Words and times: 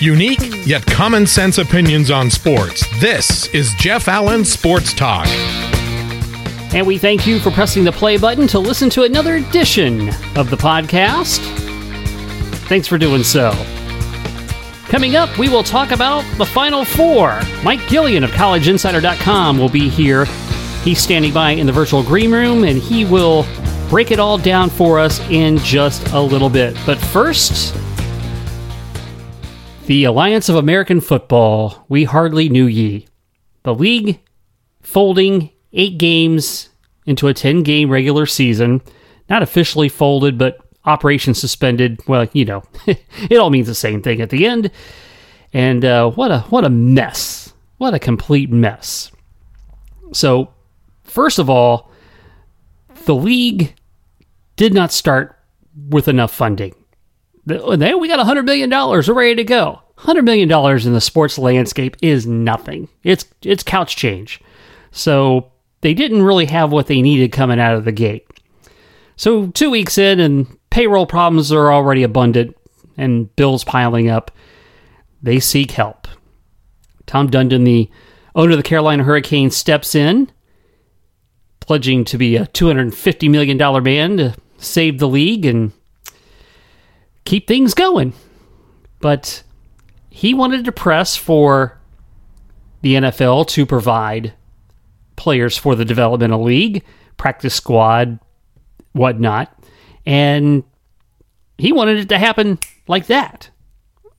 Unique 0.00 0.66
yet 0.66 0.84
common 0.84 1.26
sense 1.26 1.56
opinions 1.56 2.10
on 2.10 2.30
sports. 2.30 2.84
This 3.00 3.46
is 3.54 3.72
Jeff 3.74 4.08
Allen 4.08 4.44
Sports 4.44 4.92
Talk. 4.92 5.26
And 6.74 6.86
we 6.86 6.98
thank 6.98 7.26
you 7.26 7.38
for 7.38 7.50
pressing 7.50 7.82
the 7.82 7.92
play 7.92 8.18
button 8.18 8.46
to 8.48 8.58
listen 8.58 8.90
to 8.90 9.04
another 9.04 9.36
edition 9.36 10.10
of 10.36 10.50
the 10.50 10.56
podcast. 10.56 11.38
Thanks 12.68 12.86
for 12.86 12.98
doing 12.98 13.24
so. 13.24 13.52
Coming 14.88 15.16
up, 15.16 15.38
we 15.38 15.48
will 15.48 15.62
talk 15.62 15.92
about 15.92 16.24
the 16.36 16.44
Final 16.44 16.84
Four. 16.84 17.40
Mike 17.64 17.80
Gillian 17.88 18.22
of 18.22 18.30
CollegeInsider.com 18.32 19.58
will 19.58 19.70
be 19.70 19.88
here. 19.88 20.26
He's 20.84 20.98
standing 20.98 21.32
by 21.32 21.52
in 21.52 21.66
the 21.66 21.72
virtual 21.72 22.02
green 22.02 22.30
room, 22.32 22.64
and 22.64 22.78
he 22.78 23.06
will 23.06 23.46
break 23.88 24.10
it 24.10 24.18
all 24.18 24.36
down 24.36 24.68
for 24.68 24.98
us 24.98 25.20
in 25.30 25.56
just 25.58 26.06
a 26.08 26.20
little 26.20 26.50
bit. 26.50 26.76
But 26.84 26.98
first, 26.98 27.74
the 29.86 30.04
Alliance 30.04 30.48
of 30.48 30.56
American 30.56 31.00
Football, 31.00 31.84
we 31.88 32.04
hardly 32.04 32.48
knew 32.48 32.66
ye. 32.66 33.06
The 33.62 33.74
league 33.74 34.20
folding 34.82 35.50
eight 35.72 35.96
games 35.98 36.68
into 37.06 37.28
a 37.28 37.34
10 37.34 37.62
game 37.62 37.88
regular 37.88 38.26
season. 38.26 38.82
Not 39.28 39.42
officially 39.42 39.88
folded, 39.88 40.38
but 40.38 40.58
operation 40.84 41.34
suspended. 41.34 42.00
Well, 42.08 42.28
you 42.32 42.44
know, 42.44 42.64
it 42.86 43.36
all 43.36 43.50
means 43.50 43.68
the 43.68 43.74
same 43.74 44.02
thing 44.02 44.20
at 44.20 44.30
the 44.30 44.46
end. 44.46 44.70
And 45.52 45.84
uh, 45.84 46.10
what 46.10 46.30
a 46.30 46.40
what 46.40 46.64
a 46.64 46.70
mess! 46.70 47.52
What 47.78 47.94
a 47.94 47.98
complete 47.98 48.50
mess. 48.50 49.12
So, 50.12 50.52
first 51.04 51.38
of 51.38 51.50
all, 51.50 51.90
the 53.04 53.14
league 53.14 53.74
did 54.56 54.72
not 54.72 54.92
start 54.92 55.38
with 55.90 56.08
enough 56.08 56.32
funding. 56.32 56.74
Then 57.46 58.00
we 58.00 58.08
got 58.08 58.24
$100 58.24 58.44
million. 58.44 58.68
We're 58.70 59.14
ready 59.14 59.36
to 59.36 59.44
go. 59.44 59.80
$100 59.98 60.24
million 60.24 60.50
in 60.86 60.92
the 60.92 61.00
sports 61.00 61.38
landscape 61.38 61.96
is 62.02 62.26
nothing. 62.26 62.88
It's, 63.02 63.24
it's 63.42 63.62
couch 63.62 63.96
change. 63.96 64.40
So 64.90 65.52
they 65.80 65.94
didn't 65.94 66.22
really 66.22 66.46
have 66.46 66.72
what 66.72 66.88
they 66.88 67.00
needed 67.00 67.32
coming 67.32 67.60
out 67.60 67.76
of 67.76 67.84
the 67.84 67.92
gate. 67.92 68.26
So 69.16 69.46
two 69.48 69.70
weeks 69.70 69.96
in, 69.96 70.20
and 70.20 70.58
payroll 70.70 71.06
problems 71.06 71.52
are 71.52 71.72
already 71.72 72.02
abundant, 72.02 72.56
and 72.96 73.34
bills 73.36 73.64
piling 73.64 74.10
up. 74.10 74.30
They 75.22 75.40
seek 75.40 75.70
help. 75.70 76.08
Tom 77.06 77.30
Dundon, 77.30 77.64
the 77.64 77.90
owner 78.34 78.52
of 78.52 78.58
the 78.58 78.62
Carolina 78.62 79.04
Hurricanes, 79.04 79.56
steps 79.56 79.94
in, 79.94 80.30
pledging 81.60 82.04
to 82.06 82.18
be 82.18 82.36
a 82.36 82.46
$250 82.46 83.30
million 83.30 83.82
man 83.82 84.16
to 84.18 84.34
save 84.58 84.98
the 84.98 85.08
league 85.08 85.46
and 85.46 85.72
keep 87.26 87.46
things 87.46 87.74
going. 87.74 88.12
But 89.00 89.42
he 90.08 90.32
wanted 90.32 90.64
to 90.64 90.72
press 90.72 91.16
for 91.16 91.78
the 92.80 92.94
NFL 92.94 93.48
to 93.48 93.66
provide 93.66 94.32
players 95.16 95.56
for 95.56 95.74
the 95.74 95.84
developmental 95.84 96.42
league, 96.42 96.84
practice 97.16 97.54
squad, 97.54 98.18
whatnot. 98.92 99.52
And 100.06 100.64
he 101.58 101.72
wanted 101.72 101.98
it 101.98 102.08
to 102.10 102.18
happen 102.18 102.58
like 102.86 103.06
that. 103.06 103.50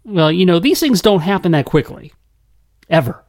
Well, 0.03 0.31
you 0.31 0.45
know, 0.45 0.59
these 0.59 0.79
things 0.79 1.01
don't 1.01 1.21
happen 1.21 1.51
that 1.51 1.65
quickly, 1.65 2.13
ever. 2.89 3.23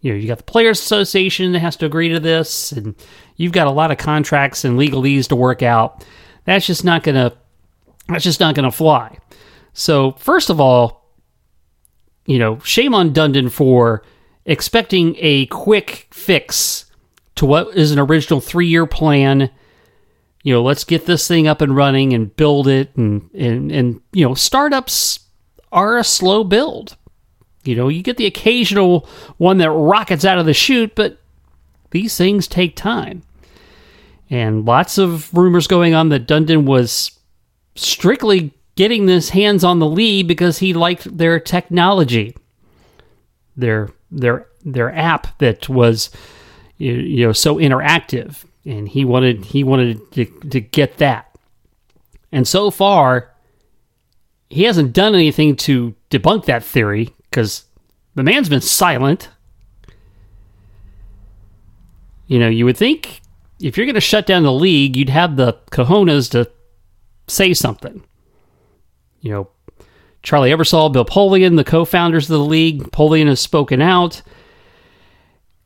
You 0.00 0.12
know, 0.12 0.18
you 0.18 0.28
got 0.28 0.38
the 0.38 0.44
Players 0.44 0.80
Association 0.80 1.52
that 1.52 1.58
has 1.60 1.76
to 1.76 1.86
agree 1.86 2.08
to 2.10 2.20
this, 2.20 2.72
and 2.72 2.94
you've 3.36 3.52
got 3.52 3.66
a 3.66 3.72
lot 3.72 3.90
of 3.90 3.98
contracts 3.98 4.64
and 4.64 4.78
legalese 4.78 5.28
to 5.28 5.36
work 5.36 5.62
out. 5.62 6.04
That's 6.44 6.66
just 6.66 6.84
not 6.84 7.02
gonna. 7.02 7.32
That's 8.08 8.24
just 8.24 8.40
not 8.40 8.54
gonna 8.54 8.72
fly. 8.72 9.18
So, 9.72 10.12
first 10.12 10.50
of 10.50 10.60
all, 10.60 11.04
you 12.26 12.38
know, 12.38 12.58
shame 12.60 12.94
on 12.94 13.12
Dundon 13.12 13.50
for 13.50 14.02
expecting 14.44 15.16
a 15.18 15.46
quick 15.46 16.08
fix 16.10 16.86
to 17.36 17.46
what 17.46 17.76
is 17.76 17.92
an 17.92 17.98
original 17.98 18.40
three-year 18.40 18.86
plan 18.86 19.50
you 20.42 20.54
know, 20.54 20.62
let's 20.62 20.84
get 20.84 21.06
this 21.06 21.26
thing 21.26 21.46
up 21.46 21.60
and 21.60 21.76
running 21.76 22.12
and 22.14 22.34
build 22.36 22.68
it 22.68 22.96
and 22.96 23.28
and 23.34 23.70
and 23.70 24.00
you 24.12 24.26
know, 24.26 24.34
startups 24.34 25.20
are 25.72 25.98
a 25.98 26.04
slow 26.04 26.44
build. 26.44 26.96
You 27.64 27.74
know, 27.76 27.88
you 27.88 28.02
get 28.02 28.16
the 28.16 28.26
occasional 28.26 29.08
one 29.36 29.58
that 29.58 29.70
rockets 29.70 30.24
out 30.24 30.38
of 30.38 30.46
the 30.46 30.54
chute, 30.54 30.94
but 30.94 31.18
these 31.90 32.16
things 32.16 32.46
take 32.46 32.76
time. 32.76 33.22
And 34.30 34.64
lots 34.64 34.96
of 34.96 35.32
rumors 35.34 35.66
going 35.66 35.94
on 35.94 36.08
that 36.10 36.26
Dundon 36.26 36.64
was 36.64 37.17
strictly 37.78 38.52
getting 38.76 39.06
this 39.06 39.30
hands 39.30 39.64
on 39.64 39.78
the 39.78 39.88
lead 39.88 40.28
because 40.28 40.58
he 40.58 40.72
liked 40.72 41.16
their 41.16 41.40
technology. 41.40 42.36
Their 43.56 43.90
their 44.10 44.46
their 44.64 44.94
app 44.94 45.38
that 45.38 45.68
was 45.68 46.10
you 46.76 47.26
know 47.26 47.32
so 47.32 47.56
interactive 47.56 48.44
and 48.64 48.88
he 48.88 49.04
wanted 49.04 49.44
he 49.44 49.64
wanted 49.64 50.12
to, 50.12 50.24
to 50.50 50.60
get 50.60 50.98
that. 50.98 51.34
And 52.30 52.46
so 52.46 52.70
far, 52.70 53.34
he 54.50 54.64
hasn't 54.64 54.92
done 54.92 55.14
anything 55.14 55.56
to 55.56 55.94
debunk 56.10 56.44
that 56.44 56.62
theory 56.62 57.14
because 57.30 57.64
the 58.14 58.22
man's 58.22 58.48
been 58.48 58.60
silent. 58.60 59.28
You 62.26 62.38
know, 62.38 62.48
you 62.48 62.66
would 62.66 62.76
think 62.76 63.22
if 63.60 63.76
you're 63.76 63.86
going 63.86 63.94
to 63.94 64.00
shut 64.00 64.26
down 64.26 64.42
the 64.42 64.52
league, 64.52 64.96
you'd 64.96 65.08
have 65.08 65.36
the 65.36 65.54
cojones 65.70 66.30
to 66.32 66.50
say 67.28 67.54
something. 67.54 68.02
You 69.20 69.32
know, 69.32 69.50
Charlie 70.22 70.50
Ebersol, 70.50 70.92
Bill 70.92 71.04
Polian, 71.04 71.56
the 71.56 71.64
co-founders 71.64 72.24
of 72.24 72.38
the 72.38 72.44
league, 72.44 72.82
Polian 72.90 73.26
has 73.26 73.40
spoken 73.40 73.80
out. 73.80 74.22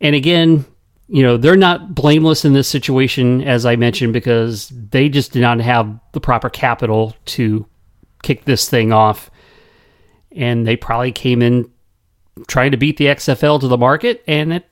And 0.00 0.14
again, 0.14 0.64
you 1.08 1.22
know, 1.22 1.36
they're 1.36 1.56
not 1.56 1.94
blameless 1.94 2.44
in 2.44 2.52
this 2.52 2.68
situation, 2.68 3.42
as 3.42 3.66
I 3.66 3.76
mentioned, 3.76 4.12
because 4.12 4.68
they 4.68 5.08
just 5.08 5.32
did 5.32 5.42
not 5.42 5.60
have 5.60 5.98
the 6.12 6.20
proper 6.20 6.48
capital 6.48 7.14
to 7.26 7.66
kick 8.22 8.44
this 8.44 8.68
thing 8.68 8.92
off. 8.92 9.30
And 10.34 10.66
they 10.66 10.76
probably 10.76 11.12
came 11.12 11.42
in 11.42 11.70
trying 12.46 12.70
to 12.70 12.76
beat 12.76 12.96
the 12.96 13.06
XFL 13.06 13.60
to 13.60 13.68
the 13.68 13.76
market, 13.76 14.22
and 14.26 14.52
it 14.52 14.64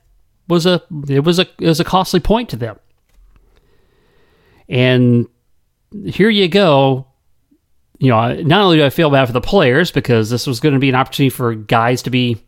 was 0.47 0.65
a 0.65 0.81
it 1.07 1.23
was 1.23 1.37
a 1.37 1.47
it 1.59 1.67
was 1.67 1.79
a 1.79 1.83
costly 1.83 2.19
point 2.19 2.49
to 2.49 2.55
them. 2.55 2.79
And 4.67 5.27
here 6.05 6.29
you 6.29 6.47
go. 6.47 7.07
You 7.99 8.09
know, 8.09 8.41
not 8.41 8.63
only 8.63 8.77
do 8.77 8.85
I 8.85 8.89
feel 8.89 9.11
bad 9.11 9.25
for 9.27 9.33
the 9.33 9.41
players 9.41 9.91
because 9.91 10.29
this 10.29 10.47
was 10.47 10.59
going 10.59 10.73
to 10.73 10.79
be 10.79 10.89
an 10.89 10.95
opportunity 10.95 11.29
for 11.29 11.53
guys 11.53 12.01
to 12.03 12.09
be 12.09 12.43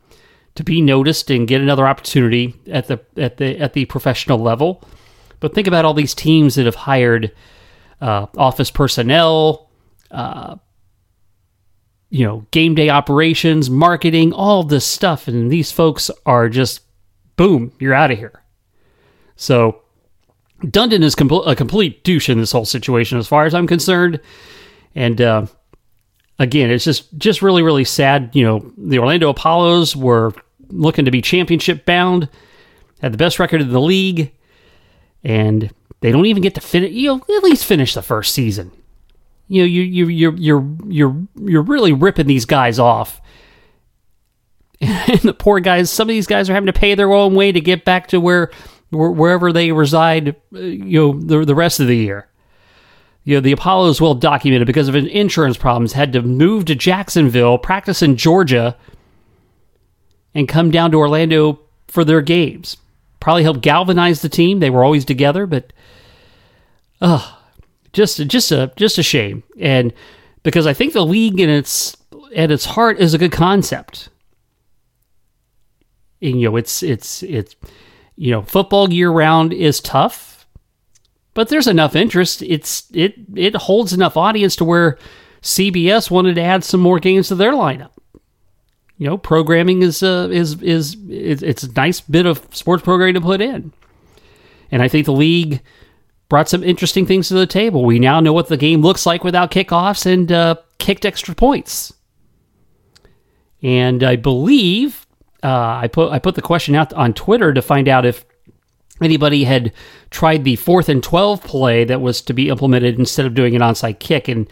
to 0.55 0.63
be 0.63 0.81
noticed 0.81 1.29
and 1.31 1.47
get 1.47 1.61
another 1.61 1.87
opportunity 1.87 2.55
at 2.67 2.87
the 2.87 2.99
at 3.17 3.37
the 3.37 3.57
at 3.59 3.73
the 3.73 3.85
professional 3.85 4.39
level. 4.39 4.83
But 5.39 5.53
think 5.53 5.67
about 5.67 5.85
all 5.85 5.93
these 5.93 6.15
teams 6.15 6.55
that 6.55 6.65
have 6.65 6.75
hired 6.75 7.31
uh, 8.01 8.27
office 8.37 8.71
personnel, 8.71 9.69
uh, 10.09 10.55
you 12.09 12.25
know, 12.25 12.45
game 12.51 12.75
day 12.75 12.89
operations, 12.89 13.69
marketing, 13.69 14.33
all 14.33 14.63
this 14.63 14.85
stuff, 14.85 15.27
and 15.27 15.51
these 15.51 15.71
folks 15.71 16.09
are 16.25 16.49
just 16.49 16.81
boom, 17.35 17.73
you're 17.79 17.93
out 17.93 18.11
of 18.11 18.17
here. 18.17 18.43
So 19.35 19.82
Dundon 20.63 21.03
is 21.03 21.13
a 21.13 21.55
complete 21.55 22.03
douche 22.03 22.29
in 22.29 22.39
this 22.39 22.51
whole 22.51 22.65
situation, 22.65 23.17
as 23.17 23.27
far 23.27 23.45
as 23.45 23.53
I'm 23.53 23.67
concerned, 23.67 24.19
and. 24.95 25.21
Uh, 25.21 25.45
again, 26.39 26.69
it's 26.69 26.83
just 26.83 27.15
just 27.17 27.41
really 27.41 27.63
really 27.63 27.83
sad. 27.83 28.29
You 28.33 28.43
know, 28.43 28.71
the 28.77 28.99
Orlando 28.99 29.29
Apollos 29.29 29.95
were 29.95 30.33
looking 30.69 31.05
to 31.05 31.11
be 31.11 31.21
championship 31.21 31.85
bound, 31.85 32.29
had 33.01 33.13
the 33.13 33.17
best 33.17 33.39
record 33.39 33.61
in 33.61 33.71
the 33.71 33.81
league, 33.81 34.31
and 35.23 35.71
they 36.01 36.11
don't 36.11 36.25
even 36.25 36.43
get 36.43 36.55
to 36.55 36.61
finish. 36.61 36.91
You 36.91 37.07
know, 37.07 37.35
at 37.37 37.43
least 37.43 37.65
finish 37.65 37.93
the 37.93 38.01
first 38.01 38.33
season. 38.33 38.71
You 39.47 39.63
know, 39.63 39.67
you 39.67 39.81
you 39.81 40.07
you're 40.07 40.35
you're 40.35 40.75
you're 40.87 41.27
you're 41.39 41.61
really 41.61 41.93
ripping 41.93 42.27
these 42.27 42.45
guys 42.45 42.79
off. 42.79 43.21
And 44.83 45.21
the 45.21 45.33
poor 45.33 45.61
guys, 45.61 45.89
some 45.89 46.09
of 46.09 46.13
these 46.13 46.27
guys 46.27 46.49
are 46.49 46.53
having 46.53 46.67
to 46.67 46.73
pay 46.73 46.93
their 46.93 47.13
own 47.13 47.35
way 47.35 47.53
to 47.53 47.61
get 47.61 47.85
back 47.85 48.07
to 48.07 48.19
where 48.19 48.51
wherever 48.93 49.51
they 49.51 49.71
reside. 49.71 50.35
Uh, 50.53 50.59
you 50.59 50.99
know, 50.99 51.19
the 51.19 51.45
the 51.45 51.55
rest 51.55 51.79
of 51.79 51.87
the 51.87 51.97
year 51.97 52.29
you 53.23 53.35
know, 53.35 53.41
the 53.41 53.53
Apollo 53.53 53.89
is 53.89 54.01
well 54.01 54.15
documented 54.15 54.67
because 54.67 54.87
of 54.87 54.95
insurance 54.95 55.57
problems, 55.57 55.93
had 55.93 56.13
to 56.13 56.21
move 56.21 56.65
to 56.65 56.75
Jacksonville, 56.75 57.57
practice 57.57 58.01
in 58.01 58.17
Georgia, 58.17 58.75
and 60.35 60.47
come 60.47 60.71
down 60.71 60.91
to 60.91 60.97
Orlando 60.97 61.59
for 61.87 62.03
their 62.03 62.21
games. 62.21 62.77
Probably 63.19 63.43
helped 63.43 63.61
galvanize 63.61 64.21
the 64.21 64.29
team. 64.29 64.59
They 64.59 64.69
were 64.69 64.83
always 64.83 65.05
together, 65.05 65.45
but 65.45 65.71
uh, 66.99 67.35
just 67.93 68.17
just 68.27 68.51
a 68.51 68.73
just 68.75 68.97
a 68.97 69.03
shame. 69.03 69.43
And 69.57 69.93
because 70.43 70.67
I 70.67 70.73
think 70.73 70.91
the 70.91 71.05
league 71.05 71.39
in 71.39 71.49
its 71.49 71.95
at 72.35 72.51
its 72.51 72.65
heart 72.65 72.99
is 72.99 73.13
a 73.13 73.17
good 73.17 73.31
concept. 73.31 74.09
And, 76.21 76.41
you 76.41 76.49
know, 76.49 76.57
it's 76.57 76.83
it's 76.83 77.23
it's 77.23 77.55
you 78.15 78.31
know, 78.31 78.41
football 78.41 78.91
year 78.91 79.09
round 79.09 79.53
is 79.53 79.79
tough 79.79 80.33
but 81.33 81.49
there's 81.49 81.67
enough 81.67 81.95
interest. 81.95 82.41
It's 82.41 82.85
it 82.93 83.15
it 83.35 83.55
holds 83.55 83.93
enough 83.93 84.17
audience 84.17 84.55
to 84.57 84.65
where 84.65 84.97
CBS 85.41 86.11
wanted 86.11 86.35
to 86.35 86.41
add 86.41 86.63
some 86.63 86.79
more 86.79 86.99
games 86.99 87.27
to 87.27 87.35
their 87.35 87.53
lineup. 87.53 87.91
you 88.97 89.07
know, 89.07 89.17
programming 89.17 89.81
is 89.81 90.03
uh, 90.03 90.29
is 90.31 90.61
is 90.61 90.95
it's, 91.09 91.63
a 91.63 91.71
nice 91.73 92.01
bit 92.01 92.25
of 92.25 92.47
sports 92.51 92.83
programming 92.83 93.15
to 93.15 93.21
put 93.21 93.41
in. 93.41 93.73
And 94.71 94.81
I 94.81 94.87
think 94.87 95.05
the 95.05 95.13
league 95.13 95.61
brought 96.29 96.49
some 96.49 96.63
interesting 96.63 97.05
things 97.05 97.27
to 97.27 97.35
the 97.35 97.45
table. 97.45 97.83
We 97.83 97.99
now 97.99 98.19
know 98.19 98.33
what 98.33 98.47
the 98.47 98.57
game 98.57 98.81
looks 98.81 99.05
like 99.05 99.23
without 99.23 99.51
kickoffs 99.51 100.05
and 100.05 100.31
uh, 100.31 100.55
kicked 100.79 101.05
extra 101.05 101.35
points. 101.35 101.93
And 103.61 104.03
I 104.03 104.15
believe 104.15 105.02
uh, 105.43 105.79
I 105.81 105.87
put 105.87 106.11
I 106.11 106.19
put 106.19 106.35
the 106.35 106.41
question 106.41 106.73
out 106.73 106.93
on 106.93 107.13
Twitter 107.13 107.53
to 107.53 107.61
find 107.61 107.87
out 107.89 108.05
if 108.05 108.25
anybody 109.01 109.43
had 109.43 109.73
tried 110.09 110.43
the 110.43 110.55
fourth 110.55 110.87
and 110.87 111.03
twelve 111.03 111.43
play 111.43 111.83
that 111.83 112.01
was 112.01 112.21
to 112.21 112.33
be 112.33 112.49
implemented 112.49 112.97
instead 112.97 113.25
of 113.25 113.33
doing 113.33 113.55
an 113.55 113.61
onside 113.61 113.99
kick, 113.99 114.27
and 114.27 114.47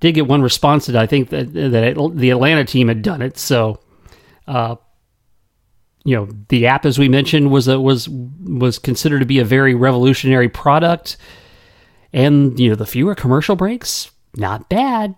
did 0.00 0.12
get 0.12 0.26
one 0.26 0.42
response 0.42 0.86
that 0.86 0.96
I 0.96 1.06
think 1.06 1.30
that 1.30 1.52
that 1.52 2.12
the 2.16 2.30
Atlanta 2.30 2.64
team 2.64 2.88
had 2.88 3.02
done 3.02 3.22
it. 3.22 3.38
So, 3.38 3.80
uh, 4.48 4.76
you 6.04 6.16
know, 6.16 6.28
the 6.48 6.66
app 6.66 6.84
as 6.84 6.98
we 6.98 7.08
mentioned 7.08 7.50
was 7.50 7.68
a, 7.68 7.80
was 7.80 8.08
was 8.08 8.78
considered 8.78 9.20
to 9.20 9.26
be 9.26 9.38
a 9.38 9.44
very 9.44 9.74
revolutionary 9.74 10.48
product, 10.48 11.16
and 12.12 12.58
you 12.58 12.68
know 12.68 12.74
the 12.74 12.86
fewer 12.86 13.14
commercial 13.14 13.54
breaks, 13.54 14.10
not 14.36 14.68
bad. 14.68 15.14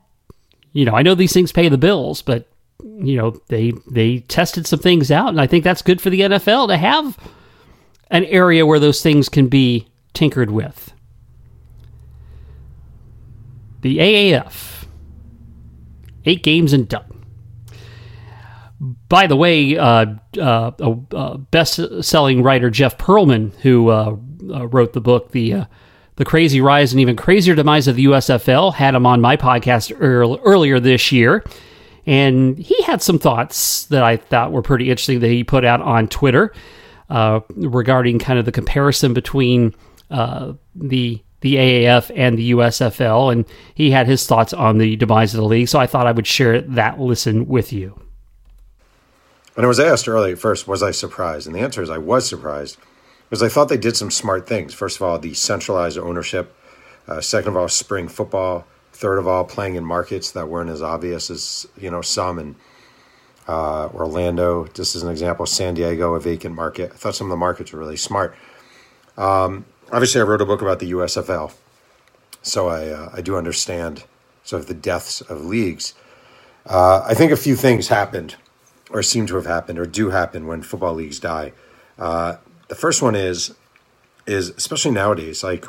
You 0.72 0.84
know, 0.84 0.92
I 0.92 1.00
know 1.00 1.14
these 1.14 1.32
things 1.32 1.52
pay 1.52 1.70
the 1.70 1.78
bills, 1.78 2.20
but 2.20 2.50
you 2.82 3.16
know 3.16 3.40
they 3.48 3.72
they 3.90 4.20
tested 4.20 4.66
some 4.66 4.78
things 4.78 5.10
out, 5.10 5.28
and 5.28 5.40
I 5.40 5.46
think 5.46 5.64
that's 5.64 5.82
good 5.82 6.00
for 6.00 6.10
the 6.10 6.20
NFL 6.20 6.68
to 6.68 6.76
have 6.76 7.18
an 8.10 8.24
area 8.24 8.64
where 8.66 8.78
those 8.78 9.02
things 9.02 9.28
can 9.28 9.48
be 9.48 9.88
tinkered 10.12 10.50
with. 10.50 10.92
The 13.82 13.98
AAF, 13.98 14.86
eight 16.24 16.42
games 16.42 16.72
and 16.72 16.88
done. 16.88 17.12
By 19.08 19.26
the 19.26 19.36
way, 19.36 19.76
uh, 19.78 20.06
uh, 20.38 20.70
uh, 21.12 21.36
best-selling 21.38 22.42
writer 22.42 22.68
Jeff 22.68 22.98
Pearlman, 22.98 23.54
who 23.60 23.88
uh, 23.88 24.16
uh, 24.50 24.66
wrote 24.68 24.92
the 24.92 25.00
book 25.00 25.30
"The 25.32 25.52
uh, 25.54 25.64
The 26.16 26.24
Crazy 26.24 26.60
Rise 26.60 26.92
and 26.92 27.00
Even 27.00 27.16
Crazier 27.16 27.54
Demise 27.54 27.88
of 27.88 27.96
the 27.96 28.04
USFL," 28.04 28.74
had 28.74 28.94
him 28.94 29.06
on 29.06 29.20
my 29.20 29.36
podcast 29.36 29.96
earl- 29.98 30.40
earlier 30.44 30.78
this 30.78 31.10
year, 31.10 31.42
and 32.06 32.56
he 32.58 32.80
had 32.82 33.02
some 33.02 33.18
thoughts 33.18 33.84
that 33.86 34.02
I 34.02 34.16
thought 34.16 34.52
were 34.52 34.62
pretty 34.62 34.90
interesting 34.90 35.20
that 35.20 35.28
he 35.28 35.44
put 35.44 35.64
out 35.64 35.80
on 35.82 36.08
Twitter 36.08 36.52
regarding 37.08 38.18
kind 38.18 38.38
of 38.38 38.44
the 38.44 38.52
comparison 38.52 39.12
between 39.14 39.74
the 40.08 41.22
the 41.40 41.56
AAF 41.56 42.10
and 42.16 42.38
the 42.38 42.52
USFL, 42.52 43.30
and 43.32 43.44
he 43.74 43.90
had 43.90 44.06
his 44.06 44.26
thoughts 44.26 44.52
on 44.52 44.78
the 44.78 44.96
demise 44.96 45.34
of 45.34 45.38
the 45.38 45.46
league. 45.46 45.68
So 45.68 45.78
I 45.78 45.86
thought 45.86 46.06
I 46.06 46.12
would 46.12 46.26
share 46.26 46.60
that 46.62 46.98
listen 46.98 47.46
with 47.46 47.72
you. 47.72 48.00
When 49.54 49.64
I 49.64 49.68
was 49.68 49.80
asked 49.80 50.08
earlier, 50.08 50.36
first, 50.36 50.66
was 50.66 50.82
I 50.82 50.90
surprised? 50.90 51.46
And 51.46 51.54
the 51.54 51.60
answer 51.60 51.82
is 51.82 51.88
I 51.88 51.98
was 51.98 52.28
surprised 52.28 52.78
because 53.28 53.42
I 53.42 53.48
thought 53.48 53.68
they 53.68 53.76
did 53.76 53.96
some 53.96 54.10
smart 54.10 54.46
things. 54.46 54.74
First 54.74 54.96
of 54.96 55.02
all, 55.02 55.18
the 55.18 55.34
centralized 55.34 55.98
ownership. 55.98 56.54
Uh, 57.08 57.20
second 57.20 57.50
of 57.50 57.56
all, 57.56 57.68
spring 57.68 58.08
football. 58.08 58.66
Third 58.96 59.18
of 59.18 59.28
all, 59.28 59.44
playing 59.44 59.74
in 59.74 59.84
markets 59.84 60.30
that 60.30 60.48
weren't 60.48 60.70
as 60.70 60.80
obvious 60.80 61.28
as 61.28 61.66
you 61.76 61.90
know 61.90 62.00
some 62.00 62.38
in 62.38 62.56
uh, 63.46 63.88
Orlando. 63.88 64.66
Just 64.68 64.96
as 64.96 65.02
an 65.02 65.10
example, 65.10 65.44
San 65.44 65.74
Diego, 65.74 66.14
a 66.14 66.20
vacant 66.20 66.54
market. 66.54 66.92
I 66.92 66.96
thought 66.96 67.14
some 67.14 67.26
of 67.26 67.30
the 67.30 67.36
markets 67.36 67.72
were 67.72 67.78
really 67.78 67.98
smart. 67.98 68.34
Um, 69.18 69.66
obviously, 69.92 70.22
I 70.22 70.24
wrote 70.24 70.40
a 70.40 70.46
book 70.46 70.62
about 70.62 70.78
the 70.78 70.92
USFL, 70.92 71.52
so 72.40 72.68
I 72.68 72.88
uh, 72.88 73.10
I 73.12 73.20
do 73.20 73.36
understand 73.36 74.04
sort 74.44 74.62
of 74.62 74.68
the 74.68 74.72
deaths 74.72 75.20
of 75.20 75.44
leagues. 75.44 75.92
Uh, 76.64 77.04
I 77.06 77.12
think 77.12 77.32
a 77.32 77.36
few 77.36 77.54
things 77.54 77.88
happened 77.88 78.36
or 78.90 79.02
seem 79.02 79.26
to 79.26 79.34
have 79.34 79.44
happened 79.44 79.78
or 79.78 79.84
do 79.84 80.08
happen 80.08 80.46
when 80.46 80.62
football 80.62 80.94
leagues 80.94 81.20
die. 81.20 81.52
Uh, 81.98 82.36
the 82.68 82.74
first 82.74 83.02
one 83.02 83.14
is 83.14 83.54
is 84.26 84.48
especially 84.50 84.90
nowadays 84.90 85.44
like 85.44 85.66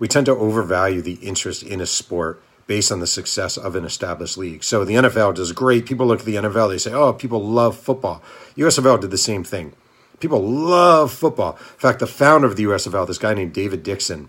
we 0.00 0.08
tend 0.08 0.26
to 0.26 0.32
overvalue 0.32 1.00
the 1.00 1.14
interest 1.14 1.62
in 1.62 1.80
a 1.80 1.86
sport 1.86 2.42
based 2.66 2.90
on 2.90 2.98
the 2.98 3.06
success 3.06 3.56
of 3.56 3.76
an 3.76 3.84
established 3.84 4.36
league. 4.36 4.64
So 4.64 4.84
the 4.84 4.94
NFL 4.94 5.36
does 5.36 5.52
great. 5.52 5.86
People 5.86 6.06
look 6.06 6.20
at 6.20 6.26
the 6.26 6.34
NFL, 6.34 6.68
they 6.68 6.78
say, 6.78 6.92
"Oh, 6.92 7.12
people 7.12 7.40
love 7.46 7.76
football." 7.76 8.20
USFL 8.56 8.98
did 9.00 9.12
the 9.12 9.18
same 9.18 9.44
thing. 9.44 9.74
People 10.18 10.42
love 10.42 11.12
football. 11.12 11.52
In 11.52 11.78
fact, 11.78 12.00
the 12.00 12.08
founder 12.08 12.48
of 12.48 12.56
the 12.56 12.64
USFL, 12.64 13.06
this 13.06 13.18
guy 13.18 13.34
named 13.34 13.52
David 13.52 13.84
Dixon, 13.84 14.28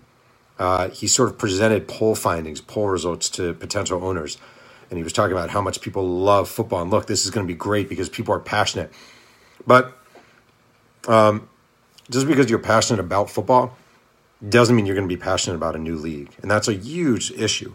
uh, 0.60 0.88
he 0.90 1.08
sort 1.08 1.30
of 1.30 1.38
presented 1.38 1.88
poll 1.88 2.14
findings, 2.14 2.60
poll 2.60 2.88
results 2.88 3.28
to 3.30 3.54
potential 3.54 4.04
owners 4.04 4.38
and 4.92 4.98
he 4.98 5.02
was 5.02 5.14
talking 5.14 5.32
about 5.32 5.48
how 5.48 5.62
much 5.62 5.80
people 5.80 6.06
love 6.06 6.50
football. 6.50 6.82
And 6.82 6.90
look, 6.90 7.06
this 7.06 7.24
is 7.24 7.30
going 7.30 7.46
to 7.46 7.50
be 7.50 7.56
great 7.56 7.88
because 7.88 8.10
people 8.10 8.34
are 8.34 8.38
passionate. 8.38 8.92
But 9.66 9.96
um, 11.08 11.48
just 12.10 12.26
because 12.26 12.50
you're 12.50 12.58
passionate 12.58 13.00
about 13.00 13.30
football 13.30 13.74
doesn't 14.48 14.74
mean 14.74 14.86
you're 14.86 14.94
going 14.96 15.08
to 15.08 15.14
be 15.14 15.20
passionate 15.20 15.56
about 15.56 15.76
a 15.76 15.78
new 15.78 15.96
league. 15.96 16.30
And 16.42 16.50
that's 16.50 16.68
a 16.68 16.74
huge 16.74 17.30
issue. 17.32 17.74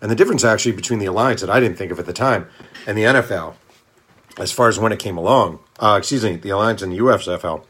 And 0.00 0.10
the 0.10 0.14
difference 0.14 0.44
actually 0.44 0.72
between 0.72 0.98
the 0.98 1.06
alliance 1.06 1.40
that 1.40 1.50
I 1.50 1.60
didn't 1.60 1.76
think 1.76 1.92
of 1.92 1.98
at 1.98 2.06
the 2.06 2.12
time 2.12 2.48
and 2.86 2.96
the 2.96 3.02
NFL, 3.02 3.54
as 4.38 4.52
far 4.52 4.68
as 4.68 4.78
when 4.78 4.92
it 4.92 4.98
came 4.98 5.16
along, 5.16 5.60
uh, 5.78 5.96
excuse 5.98 6.24
me, 6.24 6.36
the 6.36 6.50
alliance 6.50 6.82
and 6.82 6.92
the 6.92 6.98
USFL, 6.98 7.64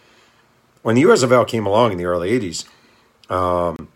when 0.83 0.95
the 0.95 1.03
USFL 1.03 1.47
came 1.47 1.67
along 1.67 1.93
in 1.93 1.99
the 1.99 2.05
early 2.05 2.39
80s, 2.39 2.65
um, 3.31 3.89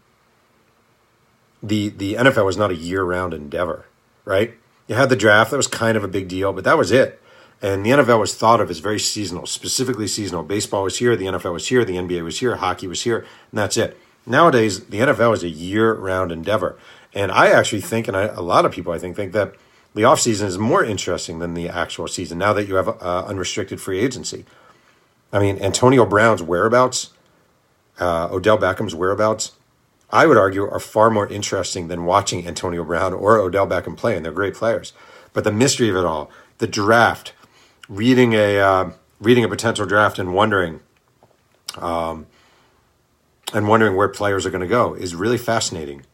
the, 1.62 1.88
the 1.88 2.14
NFL 2.14 2.44
was 2.44 2.56
not 2.56 2.70
a 2.70 2.74
year 2.74 3.02
round 3.02 3.32
endeavor 3.32 3.86
right? 4.24 4.54
You 4.86 4.94
had 4.94 5.08
the 5.08 5.16
draft, 5.16 5.50
that 5.50 5.56
was 5.56 5.66
kind 5.66 5.96
of 5.96 6.04
a 6.04 6.08
big 6.08 6.28
deal, 6.28 6.52
but 6.52 6.64
that 6.64 6.78
was 6.78 6.90
it. 6.90 7.20
And 7.62 7.84
the 7.84 7.90
NFL 7.90 8.20
was 8.20 8.34
thought 8.34 8.60
of 8.60 8.70
as 8.70 8.80
very 8.80 8.98
seasonal, 8.98 9.46
specifically 9.46 10.06
seasonal. 10.06 10.42
Baseball 10.42 10.84
was 10.84 10.98
here, 10.98 11.16
the 11.16 11.26
NFL 11.26 11.54
was 11.54 11.68
here, 11.68 11.84
the 11.84 11.96
NBA 11.96 12.22
was 12.22 12.40
here, 12.40 12.56
hockey 12.56 12.86
was 12.86 13.02
here, 13.02 13.18
and 13.18 13.58
that's 13.58 13.76
it. 13.76 13.98
Nowadays, 14.26 14.86
the 14.86 14.98
NFL 14.98 15.34
is 15.34 15.42
a 15.42 15.48
year 15.48 15.94
round 15.94 16.32
endeavor. 16.32 16.78
And 17.12 17.30
I 17.30 17.48
actually 17.48 17.82
think, 17.82 18.08
and 18.08 18.16
I, 18.16 18.24
a 18.24 18.40
lot 18.40 18.64
of 18.64 18.72
people 18.72 18.92
I 18.92 18.98
think, 18.98 19.16
think 19.16 19.32
that 19.32 19.54
the 19.94 20.02
offseason 20.02 20.44
is 20.44 20.58
more 20.58 20.82
interesting 20.82 21.38
than 21.38 21.54
the 21.54 21.68
actual 21.68 22.08
season 22.08 22.38
now 22.38 22.52
that 22.52 22.66
you 22.66 22.74
have 22.74 22.88
uh, 22.88 23.24
unrestricted 23.26 23.80
free 23.80 24.00
agency. 24.00 24.44
I 25.32 25.38
mean, 25.38 25.58
Antonio 25.58 26.04
Brown's 26.04 26.42
whereabouts, 26.42 27.10
uh, 28.00 28.28
Odell 28.30 28.58
Beckham's 28.58 28.94
whereabouts, 28.94 29.52
I 30.10 30.26
would 30.26 30.36
argue, 30.36 30.68
are 30.68 30.80
far 30.80 31.10
more 31.10 31.26
interesting 31.28 31.88
than 31.88 32.04
watching 32.04 32.46
Antonio 32.46 32.84
Brown 32.84 33.12
or 33.12 33.38
Odell 33.38 33.66
Beckham 33.66 33.96
play, 33.96 34.16
and 34.16 34.24
they're 34.24 34.32
great 34.32 34.54
players. 34.54 34.92
But 35.32 35.44
the 35.44 35.52
mystery 35.52 35.88
of 35.88 35.96
it 35.96 36.04
all, 36.04 36.30
the 36.58 36.66
draft, 36.66 37.32
reading 37.88 38.32
a 38.32 38.58
uh, 38.58 38.90
reading 39.20 39.44
a 39.44 39.48
potential 39.48 39.86
draft 39.86 40.18
and 40.18 40.34
wondering, 40.34 40.80
um, 41.76 42.26
and 43.54 43.68
wondering 43.68 43.96
where 43.96 44.08
players 44.08 44.44
are 44.44 44.50
going 44.50 44.60
to 44.60 44.66
go 44.66 44.92
is 44.92 45.14
really 45.14 45.38
fascinating. 45.38 46.04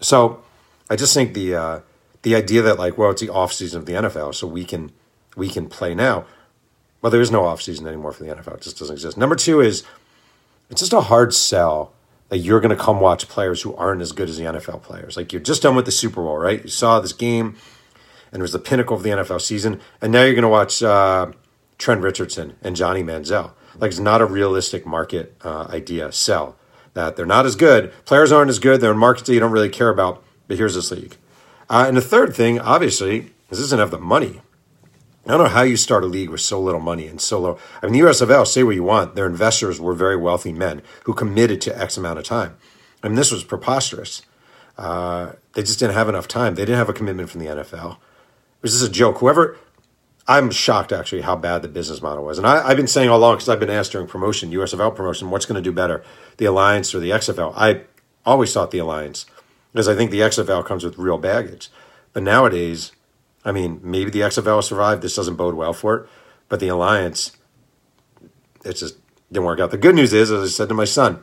So, 0.00 0.44
I 0.88 0.96
just 0.96 1.14
think 1.14 1.34
the 1.34 1.54
uh, 1.54 1.80
the 2.22 2.34
idea 2.34 2.62
that 2.62 2.78
like, 2.78 2.96
well, 2.98 3.10
it's 3.10 3.20
the 3.20 3.30
off 3.30 3.52
season 3.52 3.80
of 3.80 3.86
the 3.86 3.94
NFL, 3.94 4.34
so 4.34 4.46
we 4.46 4.64
can 4.64 4.92
we 5.36 5.48
can 5.48 5.68
play 5.68 5.94
now. 5.94 6.26
Well, 7.00 7.10
there 7.10 7.20
is 7.20 7.30
no 7.30 7.44
off 7.44 7.62
season 7.62 7.86
anymore 7.86 8.12
for 8.12 8.24
the 8.24 8.34
NFL; 8.34 8.56
it 8.56 8.60
just 8.62 8.78
doesn't 8.78 8.94
exist. 8.94 9.16
Number 9.16 9.34
two 9.34 9.60
is 9.60 9.82
it's 10.70 10.80
just 10.80 10.92
a 10.92 11.00
hard 11.00 11.34
sell 11.34 11.92
that 12.28 12.38
you're 12.38 12.60
going 12.60 12.76
to 12.76 12.82
come 12.82 13.00
watch 13.00 13.28
players 13.28 13.62
who 13.62 13.74
aren't 13.76 14.00
as 14.00 14.12
good 14.12 14.28
as 14.28 14.38
the 14.38 14.44
NFL 14.44 14.82
players. 14.82 15.16
Like 15.16 15.32
you're 15.32 15.42
just 15.42 15.62
done 15.62 15.76
with 15.76 15.84
the 15.84 15.92
Super 15.92 16.22
Bowl, 16.22 16.38
right? 16.38 16.62
You 16.62 16.70
saw 16.70 17.00
this 17.00 17.12
game, 17.12 17.56
and 18.32 18.40
it 18.40 18.42
was 18.42 18.52
the 18.52 18.58
pinnacle 18.58 18.96
of 18.96 19.02
the 19.02 19.10
NFL 19.10 19.40
season, 19.40 19.80
and 20.00 20.12
now 20.12 20.22
you're 20.22 20.34
going 20.34 20.42
to 20.42 20.48
watch 20.48 20.82
uh, 20.82 21.32
Trent 21.78 22.00
Richardson 22.00 22.56
and 22.62 22.76
Johnny 22.76 23.02
Manziel. 23.02 23.52
Like 23.78 23.90
it's 23.90 24.00
not 24.00 24.20
a 24.20 24.26
realistic 24.26 24.86
market 24.86 25.36
uh, 25.42 25.66
idea. 25.70 26.12
Sell 26.12 26.56
that 26.94 27.16
they're 27.16 27.26
not 27.26 27.46
as 27.46 27.56
good. 27.56 27.92
Players 28.04 28.32
aren't 28.32 28.50
as 28.50 28.58
good. 28.58 28.80
They're 28.80 28.92
in 28.92 28.98
markets 28.98 29.26
that 29.26 29.34
you 29.34 29.40
don't 29.40 29.52
really 29.52 29.68
care 29.68 29.88
about. 29.88 30.22
But 30.46 30.58
here's 30.58 30.74
this 30.74 30.90
league. 30.90 31.16
Uh, 31.68 31.84
and 31.88 31.96
the 31.96 32.02
third 32.02 32.34
thing, 32.34 32.60
obviously, 32.60 33.32
is 33.50 33.58
this 33.58 33.60
doesn't 33.60 33.78
have 33.78 33.90
the 33.90 33.98
money. 33.98 34.40
I 35.26 35.30
don't 35.30 35.44
know 35.44 35.48
how 35.48 35.62
you 35.62 35.76
start 35.78 36.04
a 36.04 36.06
league 36.06 36.28
with 36.28 36.42
so 36.42 36.60
little 36.60 36.80
money 36.80 37.06
and 37.06 37.18
so 37.18 37.40
low. 37.40 37.58
I 37.82 37.86
mean, 37.86 37.94
the 37.94 38.10
USFL, 38.10 38.46
say 38.46 38.62
what 38.62 38.74
you 38.74 38.82
want, 38.82 39.14
their 39.14 39.26
investors 39.26 39.80
were 39.80 39.94
very 39.94 40.16
wealthy 40.16 40.52
men 40.52 40.82
who 41.04 41.14
committed 41.14 41.62
to 41.62 41.78
X 41.78 41.96
amount 41.96 42.18
of 42.18 42.24
time. 42.26 42.56
I 43.02 43.08
mean, 43.08 43.16
this 43.16 43.32
was 43.32 43.42
preposterous. 43.42 44.22
Uh, 44.76 45.32
they 45.54 45.62
just 45.62 45.78
didn't 45.78 45.94
have 45.94 46.10
enough 46.10 46.28
time. 46.28 46.56
They 46.56 46.62
didn't 46.62 46.78
have 46.78 46.90
a 46.90 46.94
commitment 46.94 47.30
from 47.30 47.40
the 47.40 47.46
NFL. 47.46 47.92
It 47.92 48.62
was 48.62 48.72
just 48.72 48.86
a 48.86 48.92
joke. 48.92 49.18
Whoever, 49.18 49.56
I'm 50.26 50.50
shocked 50.50 50.92
actually 50.92 51.22
how 51.22 51.36
bad 51.36 51.62
the 51.62 51.68
business 51.68 52.00
model 52.00 52.24
was. 52.24 52.38
And 52.38 52.46
I, 52.46 52.68
have 52.68 52.76
been 52.76 52.86
saying 52.86 53.10
all 53.10 53.18
along, 53.18 53.36
because 53.36 53.48
I've 53.48 53.60
been 53.60 53.70
asked 53.70 53.92
during 53.92 54.06
promotion, 54.06 54.50
USFL 54.50 54.96
promotion, 54.96 55.30
what's 55.30 55.44
going 55.44 55.62
to 55.62 55.62
do 55.62 55.72
better, 55.72 56.02
the 56.38 56.46
Alliance 56.46 56.94
or 56.94 57.00
the 57.00 57.10
XFL? 57.10 57.52
I 57.56 57.82
always 58.24 58.52
thought 58.52 58.70
the 58.70 58.78
Alliance, 58.78 59.26
because 59.72 59.86
I 59.86 59.94
think 59.94 60.10
the 60.10 60.20
XFL 60.20 60.64
comes 60.64 60.82
with 60.82 60.96
real 60.96 61.18
baggage. 61.18 61.68
But 62.14 62.22
nowadays, 62.22 62.92
I 63.44 63.52
mean, 63.52 63.80
maybe 63.82 64.10
the 64.10 64.20
XFL 64.20 64.62
survived. 64.62 65.02
This 65.02 65.16
doesn't 65.16 65.36
bode 65.36 65.54
well 65.54 65.74
for 65.74 65.96
it. 65.96 66.08
But 66.48 66.60
the 66.60 66.68
Alliance, 66.68 67.36
it 68.64 68.74
just 68.74 68.96
didn't 69.30 69.44
work 69.44 69.60
out. 69.60 69.72
The 69.72 69.78
good 69.78 69.94
news 69.94 70.14
is, 70.14 70.30
as 70.30 70.42
I 70.42 70.50
said 70.50 70.68
to 70.68 70.74
my 70.74 70.86
son, 70.86 71.22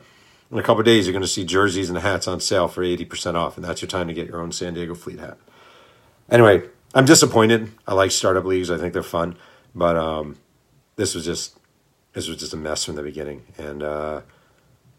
in 0.52 0.58
a 0.58 0.62
couple 0.62 0.82
days, 0.82 1.06
you're 1.06 1.12
going 1.12 1.22
to 1.22 1.28
see 1.28 1.44
jerseys 1.44 1.88
and 1.88 1.98
hats 1.98 2.28
on 2.28 2.38
sale 2.38 2.68
for 2.68 2.82
80% 2.82 3.34
off, 3.34 3.56
and 3.56 3.64
that's 3.64 3.80
your 3.82 3.88
time 3.88 4.06
to 4.08 4.14
get 4.14 4.28
your 4.28 4.40
own 4.40 4.52
San 4.52 4.74
Diego 4.74 4.94
Fleet 4.94 5.18
hat. 5.18 5.38
Anyway, 6.30 6.62
I'm 6.94 7.04
disappointed. 7.04 7.72
I 7.86 7.94
like 7.94 8.10
startup 8.10 8.44
leagues. 8.44 8.70
I 8.70 8.78
think 8.78 8.92
they're 8.92 9.02
fun, 9.02 9.36
but 9.74 9.96
um, 9.96 10.36
this 10.96 11.14
was 11.14 11.24
just 11.24 11.58
this 12.12 12.28
was 12.28 12.36
just 12.36 12.52
a 12.52 12.56
mess 12.56 12.84
from 12.84 12.96
the 12.96 13.02
beginning. 13.02 13.44
And 13.56 13.82
uh, 13.82 14.20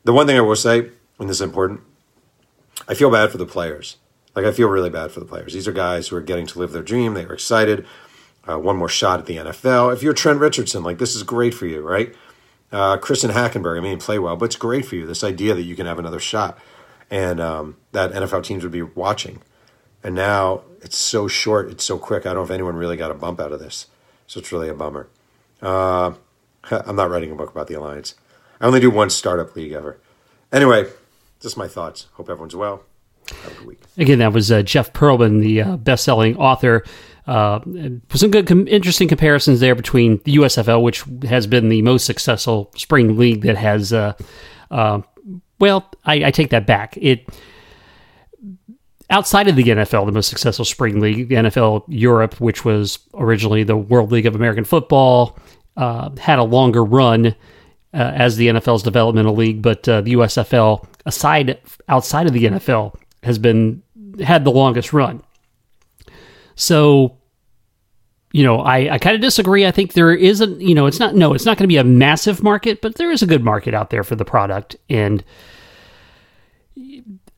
the 0.03 0.13
one 0.13 0.25
thing 0.25 0.37
I 0.37 0.41
will 0.41 0.55
say, 0.55 0.89
and 1.19 1.29
this 1.29 1.37
is 1.37 1.41
important, 1.41 1.81
I 2.87 2.95
feel 2.95 3.11
bad 3.11 3.31
for 3.31 3.37
the 3.37 3.45
players. 3.45 3.97
Like 4.35 4.45
I 4.45 4.51
feel 4.51 4.67
really 4.67 4.89
bad 4.89 5.11
for 5.11 5.19
the 5.19 5.25
players. 5.25 5.53
These 5.53 5.67
are 5.67 5.71
guys 5.71 6.07
who 6.07 6.15
are 6.15 6.21
getting 6.21 6.47
to 6.47 6.59
live 6.59 6.71
their 6.71 6.81
dream. 6.81 7.13
They 7.13 7.25
were 7.25 7.35
excited. 7.35 7.85
Uh, 8.49 8.59
one 8.59 8.75
more 8.75 8.89
shot 8.89 9.19
at 9.19 9.25
the 9.25 9.37
NFL. 9.37 9.93
If 9.93 10.03
you're 10.03 10.13
Trent 10.13 10.39
Richardson, 10.39 10.83
like 10.83 10.97
this 10.97 11.15
is 11.15 11.23
great 11.23 11.53
for 11.53 11.65
you, 11.67 11.81
right? 11.81 12.13
Uh, 12.71 12.97
Christian 12.97 13.29
Hackenberg, 13.29 13.77
I 13.77 13.81
mean, 13.81 13.99
play 13.99 14.17
well, 14.17 14.35
but 14.35 14.45
it's 14.45 14.55
great 14.55 14.85
for 14.85 14.95
you. 14.95 15.05
This 15.05 15.23
idea 15.23 15.53
that 15.53 15.61
you 15.61 15.75
can 15.75 15.85
have 15.85 15.99
another 15.99 16.19
shot, 16.19 16.57
and 17.11 17.39
um, 17.39 17.77
that 17.91 18.11
NFL 18.11 18.43
teams 18.43 18.63
would 18.63 18.71
be 18.71 18.81
watching. 18.81 19.43
And 20.03 20.15
now 20.15 20.61
it's 20.81 20.97
so 20.97 21.27
short, 21.27 21.69
it's 21.69 21.83
so 21.83 21.97
quick. 21.97 22.25
I 22.25 22.29
don't 22.29 22.37
know 22.37 22.43
if 22.43 22.51
anyone 22.51 22.75
really 22.75 22.97
got 22.97 23.11
a 23.11 23.13
bump 23.13 23.39
out 23.39 23.51
of 23.51 23.59
this, 23.59 23.87
so 24.27 24.39
it's 24.39 24.51
really 24.51 24.69
a 24.69 24.73
bummer. 24.73 25.07
Uh, 25.61 26.13
I'm 26.71 26.95
not 26.95 27.09
writing 27.09 27.31
a 27.31 27.35
book 27.35 27.51
about 27.51 27.67
the 27.67 27.75
alliance. 27.75 28.15
I 28.59 28.65
only 28.65 28.79
do 28.79 28.91
one 28.91 29.09
startup 29.09 29.55
league 29.55 29.71
ever. 29.71 29.99
Anyway, 30.51 30.85
just 31.41 31.57
my 31.57 31.67
thoughts. 31.67 32.07
Hope 32.13 32.29
everyone's 32.29 32.55
well. 32.55 32.83
Have 33.29 33.51
a 33.51 33.55
good 33.55 33.67
week. 33.67 33.79
Again, 33.97 34.19
that 34.19 34.33
was 34.33 34.51
uh, 34.51 34.61
Jeff 34.61 34.93
Pearlman, 34.93 35.41
the 35.41 35.61
uh, 35.61 35.77
best-selling 35.77 36.37
author. 36.37 36.83
Uh, 37.25 37.59
some 38.13 38.31
good, 38.31 38.47
com- 38.47 38.67
interesting 38.67 39.07
comparisons 39.07 39.61
there 39.61 39.75
between 39.75 40.19
the 40.25 40.35
USFL, 40.35 40.83
which 40.83 41.03
has 41.27 41.47
been 41.47 41.69
the 41.69 41.81
most 41.81 42.05
successful 42.05 42.71
spring 42.75 43.17
league 43.17 43.41
that 43.43 43.57
has. 43.57 43.93
Uh, 43.93 44.13
uh, 44.69 45.01
well, 45.59 45.89
I, 46.03 46.25
I 46.25 46.31
take 46.31 46.49
that 46.49 46.67
back. 46.67 46.97
It 46.97 47.29
outside 49.13 49.47
of 49.47 49.55
the 49.55 49.63
NFL, 49.63 50.07
the 50.07 50.11
most 50.11 50.27
successful 50.27 50.65
spring 50.65 50.99
league, 50.99 51.29
the 51.29 51.35
NFL 51.35 51.83
Europe, 51.87 52.41
which 52.41 52.65
was 52.65 52.97
originally 53.13 53.63
the 53.63 53.77
World 53.77 54.11
League 54.11 54.25
of 54.25 54.33
American 54.33 54.63
Football, 54.63 55.37
uh, 55.77 56.09
had 56.17 56.39
a 56.39 56.43
longer 56.43 56.83
run 56.83 57.27
uh, 57.27 57.31
as 57.93 58.37
the 58.37 58.47
NFL's 58.47 58.81
developmental 58.81 59.35
league, 59.35 59.61
but 59.61 59.87
uh, 59.87 60.01
the 60.01 60.13
USFL, 60.13 60.85
aside 61.05 61.59
outside 61.87 62.25
of 62.25 62.33
the 62.33 62.45
NFL, 62.45 62.95
has 63.21 63.37
been 63.37 63.83
had 64.23 64.43
the 64.43 64.51
longest 64.51 64.93
run. 64.93 65.21
So, 66.55 67.17
you 68.31 68.43
know, 68.43 68.61
I, 68.61 68.95
I 68.95 68.97
kind 68.97 69.15
of 69.15 69.21
disagree. 69.21 69.65
I 69.65 69.71
think 69.71 69.93
there 69.93 70.11
isn't, 70.11 70.59
you 70.59 70.73
know, 70.73 70.87
it's 70.87 70.99
not, 70.99 71.13
no, 71.13 71.33
it's 71.33 71.45
not 71.45 71.57
going 71.57 71.65
to 71.65 71.73
be 71.73 71.77
a 71.77 71.83
massive 71.83 72.41
market, 72.41 72.81
but 72.81 72.95
there 72.95 73.11
is 73.11 73.21
a 73.21 73.27
good 73.27 73.43
market 73.43 73.75
out 73.75 73.91
there 73.91 74.03
for 74.03 74.15
the 74.15 74.25
product. 74.25 74.75
And 74.89 75.23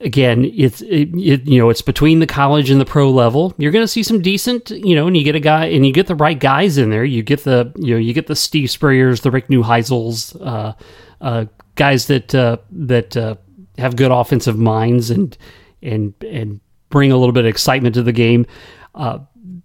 again, 0.06 0.46
it's, 0.56 0.82
it, 0.82 1.10
it, 1.16 1.48
you 1.48 1.60
know, 1.60 1.70
it's 1.70 1.82
between 1.82 2.20
the 2.20 2.28
college 2.28 2.70
and 2.70 2.80
the 2.80 2.86
pro 2.86 3.10
level. 3.10 3.54
You're 3.58 3.72
going 3.72 3.84
to 3.84 3.88
see 3.88 4.04
some 4.04 4.22
decent, 4.22 4.70
you 4.70 4.96
know, 4.96 5.08
and 5.08 5.18
you 5.18 5.24
get 5.24 5.36
a 5.36 5.40
guy 5.40 5.66
and 5.66 5.86
you 5.86 5.92
get 5.92 6.08
the 6.08 6.16
right 6.16 6.40
guys 6.40 6.78
in 6.78 6.92
there. 6.92 7.04
You 7.04 7.24
get 7.24 7.44
the, 7.44 7.74
you 7.78 7.96
know, 7.96 8.00
you 8.00 8.14
get 8.14 8.28
the 8.28 8.36
Steve 8.36 8.70
Spurriers, 8.70 9.22
the 9.22 9.32
Rick 9.32 9.48
Neuheisels, 9.48 10.40
uh, 10.46 10.74
uh, 11.20 11.46
guys 11.74 12.06
that, 12.08 12.34
uh, 12.34 12.58
that, 12.72 13.18
uh, 13.18 13.36
have 13.80 13.96
good 13.98 14.12
offensive 14.12 14.58
minds 14.58 15.10
and, 15.10 15.38
and, 15.82 16.14
and 16.24 16.62
bring 16.90 17.12
a 17.12 17.18
little 17.18 17.34
bit 17.34 17.46
of 17.46 17.50
excitement 17.50 17.96
to 17.96 18.04
the 18.04 18.14
game. 18.14 18.46
Uh, 18.94 19.20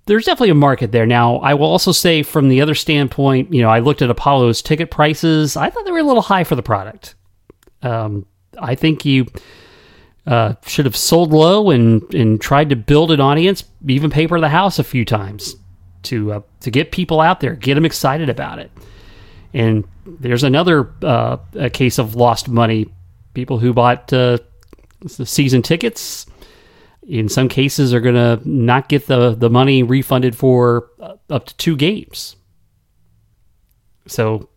there's 0.07 0.25
definitely 0.25 0.51
a 0.51 0.55
market 0.55 0.91
there. 0.91 1.07
Now, 1.07 1.37
I 1.37 1.55
will 1.55 1.67
also 1.67 1.93
say 1.93 2.23
from 2.23 2.49
the 2.49 2.63
other 2.63 2.75
standpoint, 2.75 3.53
you 3.53 3.63
know, 3.63 3.69
I 3.69 3.79
looked 3.79 4.03
at 4.03 4.11
Apollo's 4.11 4.63
ticket 4.63 4.91
prices. 4.91 5.57
I 5.57 5.71
thought 5.71 5.85
they 5.85 5.93
were 5.93 5.99
a 5.99 6.03
little 6.03 6.23
high 6.23 6.45
for 6.45 6.57
the 6.57 6.63
product. 6.63 7.15
Um, 7.83 8.27
I 8.59 8.75
think 8.75 9.05
you 9.05 9.27
uh, 10.27 10.55
should 10.67 10.85
have 10.85 10.97
sold 10.97 11.33
low 11.33 11.71
and 11.71 12.03
and 12.15 12.41
tried 12.41 12.71
to 12.71 12.77
build 12.77 13.11
an 13.11 13.21
audience, 13.21 13.65
even 13.87 14.11
paper 14.11 14.39
the 14.41 14.49
house 14.49 14.79
a 14.79 14.85
few 14.85 15.05
times 15.05 15.57
to 16.05 16.33
uh, 16.33 16.41
to 16.61 16.71
get 16.71 16.93
people 16.93 17.21
out 17.21 17.41
there, 17.41 17.55
get 17.55 17.75
them 17.75 17.85
excited 17.85 18.29
about 18.29 18.59
it. 18.59 18.71
And 19.53 19.87
there's 20.07 20.45
another 20.45 20.93
uh, 21.03 21.39
a 21.55 21.71
case 21.71 21.99
of 21.99 22.15
lost 22.15 22.49
money. 22.49 22.89
People 23.35 23.59
who 23.59 23.73
bought 23.73 24.13
uh, 24.13 24.39
the 25.01 25.27
season 25.27 25.63
tickets 25.63 26.27
in 27.11 27.29
some 27.29 27.49
cases 27.49 27.93
are 27.93 28.01
going 28.01 28.15
to 28.15 28.41
not 28.49 28.89
get 28.89 29.07
the, 29.07 29.35
the 29.35 29.51
money 29.51 29.83
refunded 29.83 30.37
for 30.37 30.91
uh, 31.01 31.15
up 31.29 31.47
to 31.47 31.57
two 31.57 31.77
games. 31.77 32.37
So 34.07 34.49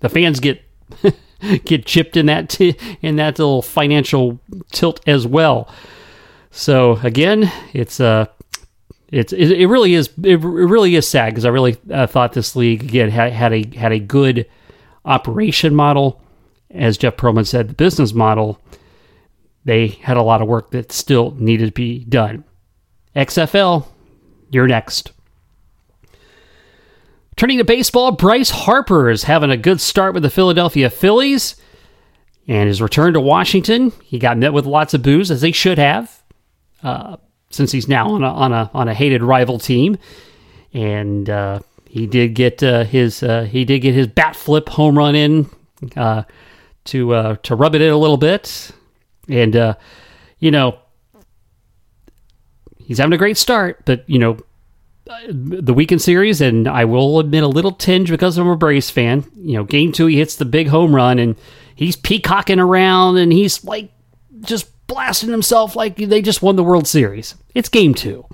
the 0.00 0.08
fans 0.08 0.40
get 0.40 0.62
get 1.64 1.86
chipped 1.86 2.16
in 2.16 2.26
that 2.26 2.48
t- 2.48 2.76
in 3.02 3.16
that 3.16 3.38
little 3.38 3.62
financial 3.62 4.40
tilt 4.70 5.00
as 5.06 5.26
well. 5.26 5.72
So 6.50 6.98
again, 7.02 7.50
it's 7.72 8.00
uh 8.00 8.26
it's 9.08 9.32
it, 9.32 9.52
it 9.52 9.66
really 9.66 9.94
is 9.94 10.10
it 10.22 10.40
really 10.40 10.96
is 10.96 11.06
sad 11.06 11.30
because 11.30 11.44
I 11.44 11.50
really 11.50 11.76
uh, 11.90 12.06
thought 12.06 12.32
this 12.32 12.56
league 12.56 12.82
again 12.82 13.10
had, 13.10 13.32
had 13.32 13.52
a 13.52 13.76
had 13.76 13.92
a 13.92 13.98
good 13.98 14.46
operation 15.04 15.74
model, 15.74 16.20
as 16.70 16.98
Jeff 16.98 17.16
Pearlman 17.16 17.46
said, 17.46 17.68
the 17.68 17.74
business 17.74 18.12
model 18.12 18.60
they 19.64 19.88
had 19.88 20.16
a 20.16 20.22
lot 20.22 20.40
of 20.40 20.48
work 20.48 20.70
that 20.70 20.92
still 20.92 21.32
needed 21.32 21.66
to 21.66 21.72
be 21.72 22.02
done. 22.04 22.42
XFL, 23.14 23.86
you're 24.50 24.66
next. 24.66 25.12
Turning 27.38 27.58
to 27.58 27.64
baseball, 27.64 28.10
Bryce 28.10 28.50
Harper 28.50 29.08
is 29.08 29.22
having 29.22 29.52
a 29.52 29.56
good 29.56 29.80
start 29.80 30.12
with 30.12 30.24
the 30.24 30.28
Philadelphia 30.28 30.90
Phillies 30.90 31.54
and 32.48 32.66
his 32.66 32.82
return 32.82 33.12
to 33.12 33.20
Washington. 33.20 33.92
He 34.02 34.18
got 34.18 34.36
met 34.36 34.52
with 34.52 34.66
lots 34.66 34.92
of 34.92 35.04
boos, 35.04 35.30
as 35.30 35.40
they 35.40 35.52
should 35.52 35.78
have, 35.78 36.20
uh, 36.82 37.16
since 37.50 37.70
he's 37.70 37.86
now 37.86 38.10
on 38.10 38.24
a, 38.24 38.26
on 38.26 38.52
a 38.52 38.68
on 38.74 38.88
a 38.88 38.94
hated 38.94 39.22
rival 39.22 39.60
team. 39.60 39.98
And 40.74 41.30
uh, 41.30 41.60
he 41.88 42.08
did 42.08 42.34
get 42.34 42.60
uh, 42.60 42.82
his 42.82 43.22
uh, 43.22 43.42
he 43.44 43.64
did 43.64 43.82
get 43.82 43.94
his 43.94 44.08
bat 44.08 44.34
flip 44.34 44.68
home 44.68 44.98
run 44.98 45.14
in 45.14 45.48
uh, 45.96 46.24
to 46.86 47.14
uh, 47.14 47.36
to 47.44 47.54
rub 47.54 47.76
it 47.76 47.82
in 47.82 47.92
a 47.92 47.98
little 47.98 48.16
bit. 48.16 48.72
And, 49.28 49.76
you 50.40 50.50
know, 50.50 50.76
he's 52.78 52.98
having 52.98 53.12
a 53.12 53.18
great 53.18 53.36
start, 53.36 53.84
but, 53.84 54.02
you 54.08 54.18
know, 54.18 54.38
the 55.28 55.74
weekend 55.74 56.02
series, 56.02 56.40
and 56.40 56.68
I 56.68 56.84
will 56.84 57.18
admit 57.18 57.42
a 57.42 57.48
little 57.48 57.72
tinge 57.72 58.10
because 58.10 58.36
I'm 58.36 58.48
a 58.48 58.56
Braves 58.56 58.90
fan. 58.90 59.24
You 59.36 59.54
know, 59.54 59.64
game 59.64 59.92
two, 59.92 60.06
he 60.06 60.18
hits 60.18 60.36
the 60.36 60.44
big 60.44 60.68
home 60.68 60.94
run 60.94 61.18
and 61.18 61.36
he's 61.74 61.96
peacocking 61.96 62.60
around 62.60 63.16
and 63.18 63.32
he's 63.32 63.64
like 63.64 63.90
just 64.40 64.70
blasting 64.86 65.30
himself 65.30 65.76
like 65.76 65.96
they 65.96 66.22
just 66.22 66.42
won 66.42 66.56
the 66.56 66.64
World 66.64 66.86
Series. 66.86 67.34
It's 67.54 67.68
game 67.68 67.94
two. 67.94 68.26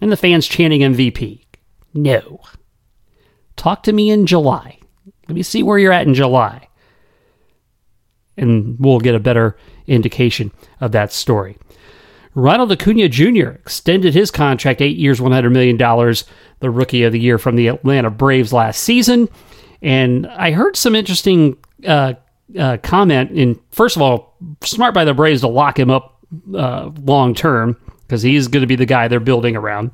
And 0.00 0.10
the 0.10 0.16
fans 0.16 0.46
chanting 0.46 0.80
MVP. 0.80 1.44
No. 1.92 2.40
Talk 3.56 3.82
to 3.82 3.92
me 3.92 4.10
in 4.10 4.26
July. 4.26 4.78
Let 5.28 5.34
me 5.34 5.42
see 5.42 5.62
where 5.62 5.78
you're 5.78 5.92
at 5.92 6.06
in 6.06 6.14
July. 6.14 6.68
And 8.36 8.76
we'll 8.78 9.00
get 9.00 9.14
a 9.14 9.20
better 9.20 9.56
indication 9.86 10.52
of 10.80 10.92
that 10.92 11.12
story. 11.12 11.58
Ronald 12.34 12.70
Acuna 12.70 13.08
Jr. 13.08 13.48
extended 13.50 14.14
his 14.14 14.30
contract 14.30 14.80
eight 14.80 14.96
years, 14.96 15.18
$100 15.20 15.50
million, 15.50 15.76
the 15.76 16.70
rookie 16.70 17.02
of 17.02 17.12
the 17.12 17.20
year 17.20 17.38
from 17.38 17.56
the 17.56 17.68
Atlanta 17.68 18.10
Braves 18.10 18.52
last 18.52 18.82
season. 18.82 19.28
And 19.82 20.26
I 20.26 20.52
heard 20.52 20.76
some 20.76 20.94
interesting 20.94 21.56
uh, 21.86 22.14
uh, 22.58 22.76
comment. 22.82 23.32
In 23.32 23.58
first 23.72 23.96
of 23.96 24.02
all, 24.02 24.36
smart 24.62 24.94
by 24.94 25.04
the 25.04 25.14
Braves 25.14 25.40
to 25.40 25.48
lock 25.48 25.78
him 25.78 25.90
up 25.90 26.18
uh, 26.54 26.90
long 27.02 27.34
term 27.34 27.76
because 28.02 28.22
he's 28.22 28.48
going 28.48 28.62
to 28.62 28.66
be 28.66 28.76
the 28.76 28.86
guy 28.86 29.08
they're 29.08 29.20
building 29.20 29.56
around. 29.56 29.90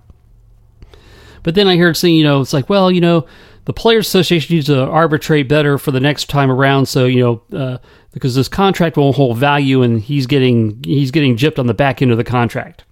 But 1.42 1.54
then 1.54 1.68
I 1.68 1.76
heard 1.76 1.96
saying, 1.96 2.16
you 2.16 2.24
know, 2.24 2.40
it's 2.40 2.52
like, 2.52 2.68
well, 2.68 2.90
you 2.90 3.00
know, 3.00 3.26
the 3.66 3.72
Players 3.72 4.06
Association 4.06 4.56
needs 4.56 4.66
to 4.66 4.84
arbitrate 4.84 5.48
better 5.48 5.76
for 5.76 5.90
the 5.90 6.00
next 6.00 6.28
time 6.28 6.50
around. 6.50 6.86
So 6.86 7.04
you 7.04 7.20
know, 7.20 7.56
uh, 7.56 7.78
because 8.16 8.34
this 8.34 8.48
contract 8.48 8.96
won't 8.96 9.14
hold 9.14 9.36
value, 9.36 9.82
and 9.82 10.00
he's 10.00 10.26
getting 10.26 10.82
he's 10.82 11.10
getting 11.10 11.36
gypped 11.36 11.58
on 11.58 11.66
the 11.66 11.74
back 11.74 12.00
end 12.00 12.10
of 12.10 12.16
the 12.16 12.24
contract. 12.24 12.82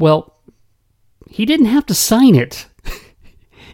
Well, 0.00 0.34
he 1.30 1.46
didn't 1.46 1.66
have 1.66 1.86
to 1.86 1.94
sign 1.94 2.34
it. 2.34 2.66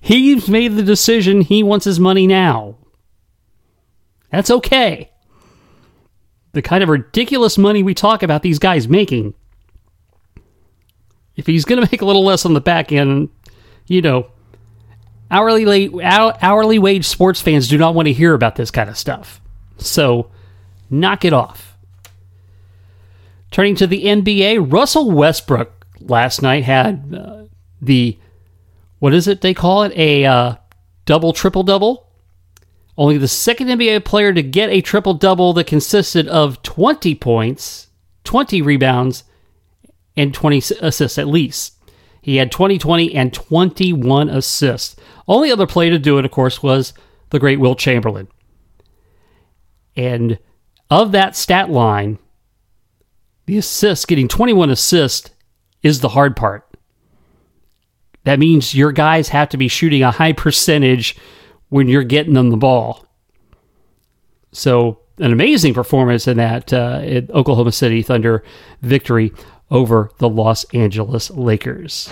He's 0.02 0.50
made 0.50 0.76
the 0.76 0.82
decision. 0.82 1.40
He 1.40 1.62
wants 1.62 1.86
his 1.86 1.98
money 1.98 2.26
now. 2.26 2.76
That's 4.30 4.50
okay. 4.50 5.10
The 6.52 6.60
kind 6.60 6.82
of 6.82 6.90
ridiculous 6.90 7.56
money 7.56 7.82
we 7.82 7.94
talk 7.94 8.22
about 8.22 8.42
these 8.42 8.58
guys 8.58 8.88
making. 8.88 9.32
If 11.36 11.46
he's 11.46 11.64
going 11.64 11.80
to 11.82 11.88
make 11.90 12.02
a 12.02 12.06
little 12.06 12.24
less 12.24 12.44
on 12.44 12.52
the 12.52 12.60
back 12.60 12.92
end, 12.92 13.30
you 13.86 14.02
know, 14.02 14.30
hourly 15.30 15.90
hourly 16.02 16.78
wage 16.78 17.06
sports 17.06 17.40
fans 17.40 17.68
do 17.68 17.78
not 17.78 17.94
want 17.94 18.06
to 18.06 18.12
hear 18.12 18.34
about 18.34 18.56
this 18.56 18.70
kind 18.70 18.90
of 18.90 18.98
stuff. 18.98 19.40
So, 19.78 20.30
knock 20.90 21.24
it 21.24 21.32
off. 21.32 21.76
Turning 23.50 23.74
to 23.76 23.86
the 23.86 24.04
NBA, 24.04 24.72
Russell 24.72 25.10
Westbrook 25.10 25.86
last 26.00 26.42
night 26.42 26.64
had 26.64 27.14
uh, 27.14 27.44
the 27.80 28.18
what 28.98 29.14
is 29.14 29.26
it 29.26 29.40
they 29.40 29.54
call 29.54 29.82
it 29.82 29.92
a 29.96 30.24
uh, 30.24 30.54
double 31.04 31.32
triple 31.32 31.62
double. 31.62 32.06
Only 32.96 33.16
the 33.16 33.28
second 33.28 33.68
NBA 33.68 34.04
player 34.04 34.32
to 34.32 34.42
get 34.42 34.68
a 34.68 34.82
triple 34.82 35.14
double 35.14 35.54
that 35.54 35.66
consisted 35.66 36.28
of 36.28 36.60
20 36.62 37.14
points, 37.14 37.88
20 38.24 38.60
rebounds, 38.60 39.24
and 40.16 40.34
20 40.34 40.58
assists 40.82 41.16
at 41.16 41.26
least. 41.26 41.76
He 42.20 42.36
had 42.36 42.52
20 42.52 42.78
20 42.78 43.14
and 43.14 43.32
21 43.32 44.28
assists. 44.28 44.96
Only 45.30 45.52
other 45.52 45.68
player 45.68 45.92
to 45.92 45.98
do 45.98 46.18
it, 46.18 46.24
of 46.24 46.32
course, 46.32 46.60
was 46.60 46.92
the 47.30 47.38
great 47.38 47.60
Wilt 47.60 47.78
Chamberlain. 47.78 48.26
And 49.96 50.40
of 50.90 51.12
that 51.12 51.36
stat 51.36 51.70
line, 51.70 52.18
the 53.46 53.56
assists, 53.56 54.04
getting 54.04 54.26
21 54.26 54.70
assists, 54.70 55.30
is 55.84 56.00
the 56.00 56.08
hard 56.08 56.34
part. 56.34 56.66
That 58.24 58.40
means 58.40 58.74
your 58.74 58.90
guys 58.90 59.28
have 59.28 59.48
to 59.50 59.56
be 59.56 59.68
shooting 59.68 60.02
a 60.02 60.10
high 60.10 60.32
percentage 60.32 61.16
when 61.68 61.86
you're 61.86 62.02
getting 62.02 62.34
them 62.34 62.50
the 62.50 62.56
ball. 62.56 63.06
So, 64.50 64.98
an 65.18 65.32
amazing 65.32 65.74
performance 65.74 66.26
in 66.26 66.38
that 66.38 66.72
uh, 66.72 67.02
Oklahoma 67.30 67.70
City 67.70 68.02
Thunder 68.02 68.42
victory 68.82 69.32
over 69.70 70.10
the 70.18 70.28
Los 70.28 70.64
Angeles 70.74 71.30
Lakers. 71.30 72.10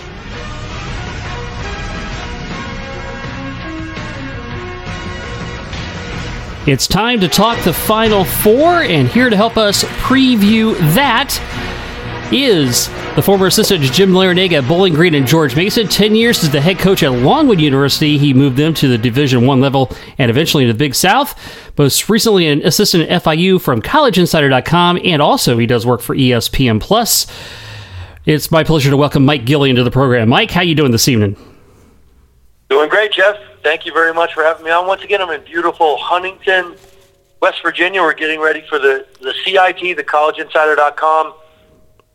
It's 6.67 6.87
time 6.87 7.21
to 7.21 7.29
talk 7.29 7.63
the 7.63 7.73
Final 7.73 8.25
Four, 8.25 8.83
and 8.83 9.07
here 9.07 9.29
to 9.29 9.35
help 9.35 9.55
us 9.55 9.85
preview 10.03 10.77
that 10.93 11.33
is 12.33 12.89
the 13.15 13.21
former 13.21 13.47
assistant 13.47 13.81
Jim 13.81 14.11
Larrañaga 14.11 14.61
at 14.61 14.67
Bowling 14.67 14.93
Green 14.93 15.15
and 15.15 15.25
George 15.25 15.55
Mason. 15.55 15.87
Ten 15.87 16.15
years 16.15 16.43
as 16.43 16.51
the 16.51 16.59
head 16.59 16.77
coach 16.77 17.01
at 17.01 17.13
Longwood 17.13 17.61
University. 17.61 18.17
He 18.17 18.33
moved 18.33 18.57
them 18.57 18.73
to 18.73 18.89
the 18.89 18.97
Division 18.97 19.45
One 19.45 19.61
level 19.61 19.89
and 20.17 20.29
eventually 20.29 20.65
to 20.65 20.73
the 20.73 20.77
Big 20.77 20.93
South. 20.93 21.33
Most 21.77 22.09
recently, 22.09 22.45
an 22.47 22.61
assistant 22.63 23.09
at 23.09 23.23
FIU 23.23 23.59
from 23.59 23.81
CollegeInsider.com, 23.81 24.99
and 25.05 25.21
also 25.21 25.57
he 25.57 25.65
does 25.65 25.85
work 25.85 26.01
for 26.01 26.13
ESPN 26.13 26.81
Plus. 26.81 27.25
It's 28.25 28.51
my 28.51 28.65
pleasure 28.65 28.89
to 28.89 28.97
welcome 28.97 29.23
Mike 29.23 29.45
Gillian 29.45 29.77
to 29.77 29.83
the 29.85 29.91
program. 29.91 30.27
Mike, 30.27 30.51
how 30.51 30.61
you 30.61 30.75
doing 30.75 30.91
this 30.91 31.07
evening? 31.07 31.37
Doing 32.69 32.89
great, 32.89 33.13
Jeff. 33.13 33.37
Thank 33.63 33.85
you 33.85 33.93
very 33.93 34.13
much 34.13 34.33
for 34.33 34.43
having 34.43 34.65
me 34.65 34.71
on. 34.71 34.87
Once 34.87 35.03
again, 35.03 35.21
I'm 35.21 35.29
in 35.31 35.43
beautiful 35.43 35.97
Huntington, 35.97 36.75
West 37.41 37.61
Virginia. 37.61 38.01
We're 38.01 38.13
getting 38.13 38.39
ready 38.39 38.63
for 38.67 38.79
the, 38.79 39.05
the 39.21 39.33
CIT, 39.43 39.97
the 39.97 40.03
CollegeInsider.com 40.03 41.33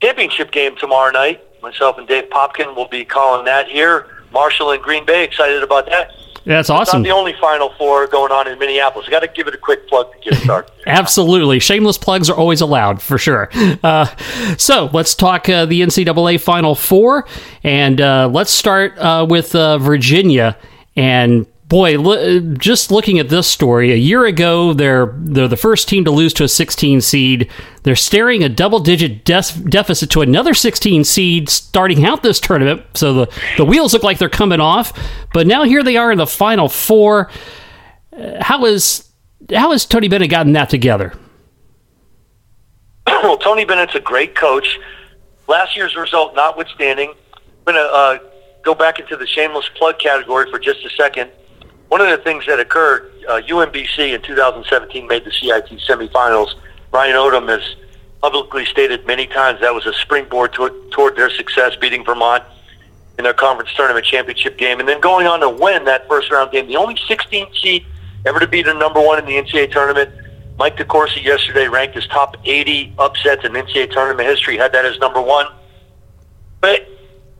championship 0.00 0.50
game 0.50 0.76
tomorrow 0.76 1.10
night. 1.10 1.42
Myself 1.62 1.98
and 1.98 2.06
Dave 2.06 2.28
Popkin 2.30 2.74
will 2.74 2.88
be 2.88 3.04
calling 3.04 3.44
that 3.46 3.68
here. 3.68 4.06
Marshall 4.32 4.72
and 4.72 4.82
Green 4.82 5.06
Bay, 5.06 5.24
excited 5.24 5.62
about 5.62 5.86
that. 5.86 6.10
Yeah, 6.44 6.56
That's 6.56 6.68
awesome. 6.68 6.82
It's 7.00 7.08
not 7.08 7.14
the 7.14 7.18
only 7.18 7.32
Final 7.40 7.70
Four 7.78 8.06
going 8.06 8.30
on 8.30 8.46
in 8.46 8.58
Minneapolis. 8.58 9.06
I 9.08 9.10
got 9.10 9.20
to 9.20 9.28
give 9.28 9.48
it 9.48 9.54
a 9.54 9.58
quick 9.58 9.88
plug 9.88 10.12
to 10.12 10.18
get 10.18 10.38
started. 10.42 10.70
Absolutely, 10.86 11.58
shameless 11.58 11.96
plugs 11.96 12.28
are 12.28 12.36
always 12.36 12.60
allowed 12.60 13.00
for 13.00 13.16
sure. 13.16 13.48
Uh, 13.82 14.04
so 14.58 14.90
let's 14.92 15.14
talk 15.14 15.48
uh, 15.48 15.64
the 15.64 15.80
NCAA 15.80 16.38
Final 16.38 16.74
Four, 16.74 17.26
and 17.62 17.98
uh, 17.98 18.28
let's 18.30 18.50
start 18.50 18.98
uh, 18.98 19.26
with 19.26 19.54
uh, 19.54 19.78
Virginia 19.78 20.58
and 20.96 21.46
boy, 21.68 22.40
just 22.58 22.90
looking 22.90 23.18
at 23.18 23.28
this 23.28 23.46
story, 23.46 23.92
a 23.92 23.96
year 23.96 24.24
ago, 24.26 24.72
they're 24.72 25.12
they're 25.16 25.48
the 25.48 25.56
first 25.56 25.88
team 25.88 26.04
to 26.04 26.10
lose 26.10 26.32
to 26.34 26.44
a 26.44 26.48
16 26.48 27.00
seed. 27.00 27.50
They're 27.82 27.96
staring 27.96 28.44
a 28.44 28.48
double-digit 28.48 29.24
de- 29.24 29.68
deficit 29.68 30.10
to 30.10 30.22
another 30.22 30.54
16 30.54 31.04
seed 31.04 31.48
starting 31.48 32.04
out 32.04 32.22
this 32.22 32.40
tournament. 32.40 32.82
So 32.94 33.12
the 33.12 33.32
the 33.56 33.64
wheels 33.64 33.92
look 33.92 34.02
like 34.02 34.18
they're 34.18 34.28
coming 34.28 34.60
off. 34.60 34.92
But 35.32 35.46
now 35.46 35.64
here 35.64 35.82
they 35.82 35.96
are 35.96 36.12
in 36.12 36.18
the 36.18 36.26
final 36.26 36.68
four. 36.68 37.30
Uh, 38.16 38.42
how 38.42 38.64
is 38.64 39.10
how 39.52 39.72
has 39.72 39.84
Tony 39.84 40.08
Bennett 40.08 40.30
gotten 40.30 40.52
that 40.52 40.70
together? 40.70 41.12
well, 43.06 43.36
Tony 43.36 43.64
Bennett's 43.64 43.94
a 43.94 44.00
great 44.00 44.34
coach. 44.34 44.78
Last 45.46 45.76
year's 45.76 45.94
result 45.96 46.34
notwithstanding, 46.34 47.12
I'm 47.66 47.74
going 47.74 47.76
uh, 47.76 48.18
go 48.64 48.74
back 48.74 48.98
into 48.98 49.16
the 49.16 49.26
shameless 49.26 49.68
plug 49.76 49.98
category 49.98 50.50
for 50.50 50.58
just 50.58 50.84
a 50.84 50.90
second 50.90 51.30
one 51.94 52.00
of 52.00 52.08
the 52.10 52.18
things 52.24 52.44
that 52.46 52.58
occurred, 52.58 53.12
uh, 53.28 53.40
UMBC 53.46 54.14
in 54.14 54.22
2017 54.22 55.06
made 55.06 55.24
the 55.24 55.30
CIT 55.30 55.68
semifinals. 55.88 56.54
Ryan 56.90 57.14
Odom 57.14 57.48
has 57.48 57.76
publicly 58.20 58.64
stated 58.64 59.06
many 59.06 59.28
times 59.28 59.60
that 59.60 59.72
was 59.72 59.86
a 59.86 59.92
springboard 59.92 60.52
to, 60.54 60.88
toward 60.90 61.14
their 61.14 61.30
success, 61.30 61.76
beating 61.76 62.04
Vermont 62.04 62.42
in 63.16 63.22
their 63.22 63.32
conference 63.32 63.72
tournament 63.74 64.04
championship 64.04 64.58
game, 64.58 64.80
and 64.80 64.88
then 64.88 65.00
going 65.00 65.28
on 65.28 65.38
to 65.38 65.48
win 65.48 65.84
that 65.84 66.08
first 66.08 66.32
round 66.32 66.50
game. 66.50 66.66
The 66.66 66.76
only 66.76 66.98
16 67.06 67.54
seed 67.54 67.86
ever 68.26 68.40
to 68.40 68.48
beat 68.48 68.66
a 68.66 68.74
number 68.74 69.00
one 69.00 69.18
in 69.18 69.26
the 69.26 69.34
NCAA 69.34 69.70
tournament. 69.70 70.10
Mike 70.58 70.76
DeCourcy 70.76 71.22
yesterday 71.22 71.68
ranked 71.68 71.94
his 71.94 72.08
top 72.08 72.36
80 72.44 72.94
upsets 72.98 73.44
in 73.44 73.52
NCAA 73.52 73.92
tournament 73.92 74.28
history, 74.28 74.56
had 74.56 74.72
that 74.72 74.84
as 74.84 74.98
number 74.98 75.20
one. 75.20 75.46
But 76.60 76.88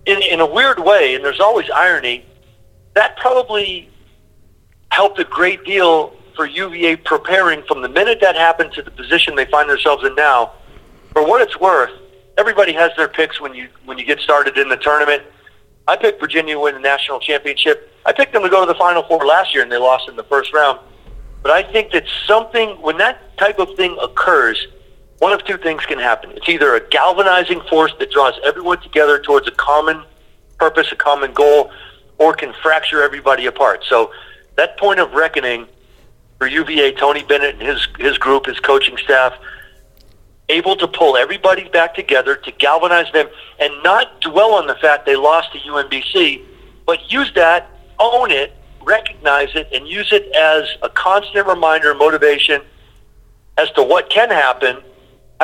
in, 0.06 0.22
in 0.22 0.40
a 0.40 0.46
weird 0.46 0.78
way, 0.78 1.14
and 1.14 1.24
there's 1.24 1.40
always 1.40 1.68
irony, 1.70 2.24
that 2.94 3.16
probably 3.16 3.90
helped 4.90 5.18
a 5.18 5.24
great 5.24 5.64
deal 5.64 6.14
for 6.36 6.46
UVA 6.46 6.96
preparing 6.96 7.62
from 7.62 7.82
the 7.82 7.88
minute 7.88 8.18
that 8.20 8.36
happened 8.36 8.72
to 8.72 8.82
the 8.82 8.90
position 8.90 9.34
they 9.34 9.46
find 9.46 9.68
themselves 9.68 10.04
in 10.04 10.14
now. 10.14 10.52
For 11.12 11.26
what 11.26 11.40
it's 11.42 11.58
worth, 11.58 11.92
everybody 12.36 12.72
has 12.72 12.90
their 12.96 13.08
picks 13.08 13.40
when 13.40 13.54
you 13.54 13.68
when 13.84 13.98
you 13.98 14.04
get 14.04 14.20
started 14.20 14.58
in 14.58 14.68
the 14.68 14.76
tournament. 14.76 15.22
I 15.86 15.96
picked 15.96 16.20
Virginia 16.20 16.54
to 16.54 16.60
win 16.60 16.74
the 16.74 16.80
national 16.80 17.20
championship. 17.20 17.92
I 18.06 18.12
picked 18.12 18.32
them 18.32 18.42
to 18.42 18.48
go 18.48 18.66
to 18.66 18.66
the 18.66 18.78
Final 18.78 19.02
Four 19.04 19.24
last 19.24 19.54
year, 19.54 19.62
and 19.62 19.70
they 19.70 19.76
lost 19.76 20.08
in 20.08 20.16
the 20.16 20.24
first 20.24 20.52
round. 20.52 20.80
But 21.42 21.52
I 21.52 21.62
think 21.62 21.92
that 21.92 22.04
something, 22.26 22.70
when 22.80 22.96
that 22.98 23.36
type 23.36 23.58
of 23.58 23.76
thing 23.76 23.96
occurs, 24.00 24.66
one 25.24 25.32
of 25.32 25.42
two 25.46 25.56
things 25.56 25.86
can 25.86 25.98
happen. 25.98 26.32
It's 26.32 26.50
either 26.50 26.74
a 26.74 26.86
galvanizing 26.90 27.62
force 27.62 27.94
that 27.98 28.10
draws 28.10 28.34
everyone 28.44 28.82
together 28.82 29.18
towards 29.18 29.48
a 29.48 29.52
common 29.52 30.02
purpose, 30.58 30.92
a 30.92 30.96
common 30.96 31.32
goal, 31.32 31.72
or 32.18 32.34
can 32.34 32.52
fracture 32.62 33.02
everybody 33.02 33.46
apart. 33.46 33.84
So 33.88 34.12
that 34.56 34.76
point 34.76 35.00
of 35.00 35.14
reckoning 35.14 35.66
for 36.36 36.46
UVA, 36.46 36.92
Tony 36.92 37.22
Bennett 37.22 37.54
and 37.54 37.62
his 37.62 37.88
his 37.98 38.18
group, 38.18 38.44
his 38.44 38.60
coaching 38.60 38.98
staff, 38.98 39.32
able 40.50 40.76
to 40.76 40.86
pull 40.86 41.16
everybody 41.16 41.70
back 41.70 41.94
together 41.94 42.36
to 42.36 42.52
galvanize 42.52 43.10
them 43.14 43.26
and 43.58 43.72
not 43.82 44.20
dwell 44.20 44.52
on 44.52 44.66
the 44.66 44.74
fact 44.74 45.06
they 45.06 45.16
lost 45.16 45.54
to 45.54 45.58
UMBC, 45.58 46.42
but 46.84 47.10
use 47.10 47.32
that, 47.34 47.70
own 47.98 48.30
it, 48.30 48.52
recognize 48.82 49.54
it, 49.54 49.68
and 49.72 49.88
use 49.88 50.12
it 50.12 50.30
as 50.36 50.68
a 50.82 50.90
constant 50.90 51.46
reminder 51.46 51.92
and 51.92 51.98
motivation 51.98 52.60
as 53.56 53.70
to 53.70 53.82
what 53.82 54.10
can 54.10 54.28
happen. 54.28 54.82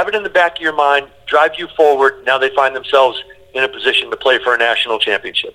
Have 0.00 0.08
it 0.08 0.14
in 0.14 0.22
the 0.22 0.30
back 0.30 0.56
of 0.56 0.62
your 0.62 0.72
mind, 0.72 1.08
drive 1.26 1.56
you 1.58 1.68
forward. 1.76 2.24
Now 2.24 2.38
they 2.38 2.48
find 2.54 2.74
themselves 2.74 3.22
in 3.52 3.62
a 3.62 3.68
position 3.68 4.10
to 4.10 4.16
play 4.16 4.38
for 4.42 4.54
a 4.54 4.56
national 4.56 4.98
championship. 4.98 5.54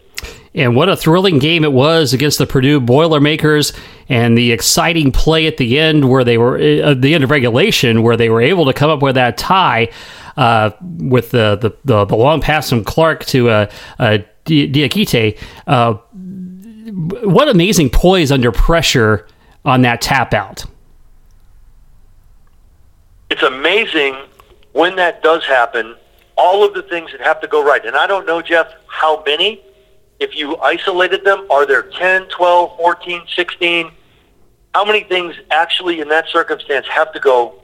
And 0.53 0.75
what 0.75 0.87
a 0.87 0.95
thrilling 0.95 1.39
game 1.39 1.63
it 1.63 1.71
was 1.73 2.13
against 2.13 2.37
the 2.37 2.45
Purdue 2.45 2.79
Boilermakers, 2.79 3.73
and 4.07 4.37
the 4.37 4.51
exciting 4.51 5.11
play 5.11 5.47
at 5.47 5.57
the 5.57 5.79
end 5.79 6.07
where 6.11 6.23
they 6.23 6.37
were 6.37 6.57
at 6.59 6.79
uh, 6.79 6.93
the 6.93 7.15
end 7.15 7.23
of 7.23 7.31
regulation, 7.31 8.03
where 8.03 8.15
they 8.15 8.29
were 8.29 8.39
able 8.39 8.67
to 8.67 8.73
come 8.73 8.91
up 8.91 9.01
with 9.01 9.15
that 9.15 9.35
tie 9.35 9.89
uh, 10.37 10.69
with 10.99 11.31
the, 11.31 11.55
the, 11.55 11.75
the 11.83 12.05
the 12.05 12.15
long 12.15 12.39
pass 12.39 12.69
from 12.69 12.83
Clark 12.83 13.25
to 13.25 13.49
uh, 13.49 13.71
uh, 13.97 14.19
Diakite. 14.45 15.39
Uh, 15.65 15.93
what 17.23 17.49
amazing 17.49 17.89
poise 17.89 18.31
under 18.31 18.51
pressure 18.51 19.27
on 19.65 19.81
that 19.81 20.01
tap 20.01 20.35
out. 20.35 20.65
It's 23.31 23.41
amazing 23.41 24.15
when 24.75 24.97
that 24.97 25.23
does 25.23 25.45
happen 25.45 25.95
all 26.35 26.65
of 26.65 26.73
the 26.73 26.81
things 26.81 27.09
that 27.13 27.21
have 27.21 27.39
to 27.39 27.47
go 27.47 27.63
right. 27.63 27.85
And 27.85 27.95
I 27.95 28.05
don't 28.07 28.25
know, 28.25 28.41
Jeff, 28.41 28.67
how 28.87 29.23
many. 29.23 29.61
If 30.19 30.35
you 30.35 30.57
isolated 30.57 31.23
them, 31.23 31.47
are 31.49 31.65
there 31.65 31.83
10, 31.83 32.27
12, 32.27 32.77
14, 32.77 33.21
16? 33.33 33.91
How 34.73 34.83
many 34.83 35.03
things 35.03 35.33
actually 35.49 36.01
in 36.01 36.09
that 36.09 36.27
circumstance 36.27 36.87
have 36.89 37.13
to 37.13 37.21
go 37.21 37.61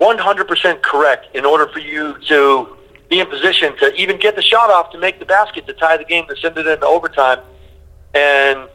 100% 0.00 0.82
correct 0.82 1.34
in 1.34 1.46
order 1.46 1.66
for 1.68 1.78
you 1.78 2.18
to 2.28 2.76
be 3.08 3.20
in 3.20 3.26
position 3.26 3.74
to 3.78 3.94
even 3.94 4.18
get 4.18 4.36
the 4.36 4.42
shot 4.42 4.68
off 4.68 4.92
to 4.92 4.98
make 4.98 5.18
the 5.18 5.26
basket 5.26 5.66
to 5.66 5.72
tie 5.72 5.96
the 5.96 6.04
game 6.04 6.26
to 6.28 6.36
send 6.36 6.58
it 6.58 6.66
into 6.66 6.86
overtime? 6.86 7.40
And 8.12 8.68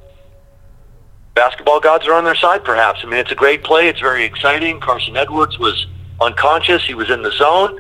basketball 1.36 1.80
gods 1.80 2.08
are 2.08 2.14
on 2.14 2.24
their 2.24 2.36
side, 2.36 2.64
perhaps. 2.64 3.02
I 3.04 3.06
mean, 3.06 3.20
it's 3.20 3.32
a 3.32 3.36
great 3.36 3.64
play. 3.64 3.90
It's 3.90 4.00
very 4.00 4.24
exciting. 4.24 4.80
Carson 4.80 5.16
Edwards 5.16 5.60
was 5.60 5.86
unconscious. 6.24 6.84
He 6.86 6.94
was 6.94 7.10
in 7.10 7.22
the 7.22 7.32
zone. 7.32 7.80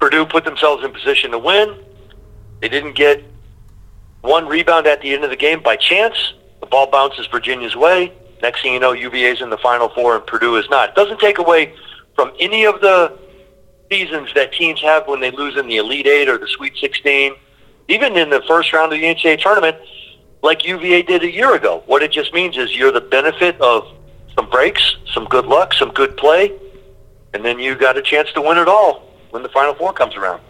Purdue 0.00 0.26
put 0.26 0.44
themselves 0.44 0.84
in 0.84 0.92
position 0.92 1.30
to 1.32 1.38
win. 1.38 1.76
They 2.60 2.68
didn't 2.68 2.94
get 2.94 3.22
one 4.22 4.46
rebound 4.46 4.86
at 4.86 5.00
the 5.02 5.12
end 5.12 5.24
of 5.24 5.30
the 5.30 5.36
game 5.36 5.62
by 5.62 5.76
chance. 5.76 6.34
The 6.60 6.66
ball 6.66 6.90
bounces 6.90 7.26
Virginia's 7.26 7.76
way. 7.76 8.12
Next 8.42 8.62
thing 8.62 8.72
you 8.74 8.80
know, 8.80 8.92
UVA's 8.92 9.40
in 9.40 9.50
the 9.50 9.58
Final 9.58 9.88
Four 9.90 10.16
and 10.16 10.26
Purdue 10.26 10.56
is 10.56 10.68
not. 10.68 10.90
It 10.90 10.94
doesn't 10.94 11.20
take 11.20 11.38
away 11.38 11.74
from 12.14 12.32
any 12.38 12.64
of 12.64 12.80
the 12.80 13.18
seasons 13.90 14.30
that 14.34 14.52
teams 14.52 14.80
have 14.80 15.06
when 15.06 15.20
they 15.20 15.30
lose 15.30 15.56
in 15.56 15.66
the 15.66 15.76
Elite 15.76 16.06
Eight 16.06 16.28
or 16.28 16.38
the 16.38 16.48
Sweet 16.48 16.76
16, 16.76 17.34
even 17.88 18.16
in 18.16 18.30
the 18.30 18.42
first 18.48 18.72
round 18.72 18.92
of 18.92 19.00
the 19.00 19.04
NCAA 19.04 19.40
tournament, 19.40 19.76
like 20.42 20.66
UVA 20.66 21.02
did 21.02 21.22
a 21.22 21.30
year 21.30 21.54
ago. 21.54 21.82
What 21.86 22.02
it 22.02 22.12
just 22.12 22.32
means 22.32 22.56
is 22.56 22.76
you're 22.76 22.92
the 22.92 23.00
benefit 23.00 23.60
of 23.60 23.86
some 24.34 24.50
breaks, 24.50 24.96
some 25.12 25.26
good 25.26 25.46
luck, 25.46 25.72
some 25.74 25.90
good 25.90 26.16
play, 26.16 26.52
and 27.34 27.44
then 27.44 27.58
you 27.58 27.74
got 27.74 27.98
a 27.98 28.02
chance 28.02 28.32
to 28.32 28.40
win 28.40 28.56
it 28.56 28.68
all 28.68 29.02
when 29.30 29.42
the 29.42 29.48
Final 29.48 29.74
Four 29.74 29.92
comes 29.92 30.14
around. 30.14 30.40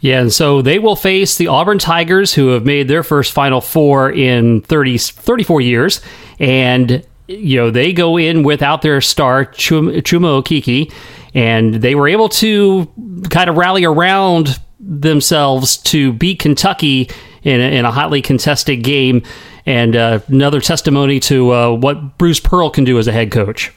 Yeah, 0.00 0.20
and 0.20 0.32
so 0.32 0.60
they 0.60 0.78
will 0.78 0.96
face 0.96 1.36
the 1.36 1.46
Auburn 1.46 1.78
Tigers, 1.78 2.34
who 2.34 2.48
have 2.48 2.64
made 2.64 2.88
their 2.88 3.02
first 3.02 3.32
Final 3.32 3.60
Four 3.60 4.10
in 4.10 4.62
30, 4.62 4.98
34 4.98 5.60
years. 5.60 6.00
And, 6.38 7.06
you 7.26 7.56
know, 7.56 7.70
they 7.70 7.92
go 7.92 8.18
in 8.18 8.42
without 8.42 8.82
their 8.82 9.00
star, 9.00 9.46
Chuma, 9.46 10.02
Chuma 10.02 10.42
Okeke, 10.42 10.92
and 11.34 11.74
they 11.76 11.94
were 11.94 12.08
able 12.08 12.28
to 12.30 12.90
kind 13.30 13.48
of 13.48 13.56
rally 13.56 13.84
around 13.84 14.60
themselves 14.78 15.78
to 15.78 16.12
beat 16.12 16.38
Kentucky 16.38 17.08
in 17.42 17.60
a, 17.60 17.78
in 17.78 17.84
a 17.84 17.90
hotly 17.90 18.20
contested 18.20 18.82
game. 18.82 19.22
And 19.64 19.96
uh, 19.96 20.20
another 20.28 20.60
testimony 20.60 21.18
to 21.20 21.50
uh, 21.50 21.70
what 21.70 22.18
Bruce 22.18 22.40
Pearl 22.40 22.68
can 22.68 22.84
do 22.84 22.98
as 22.98 23.06
a 23.06 23.12
head 23.12 23.32
coach. 23.32 23.72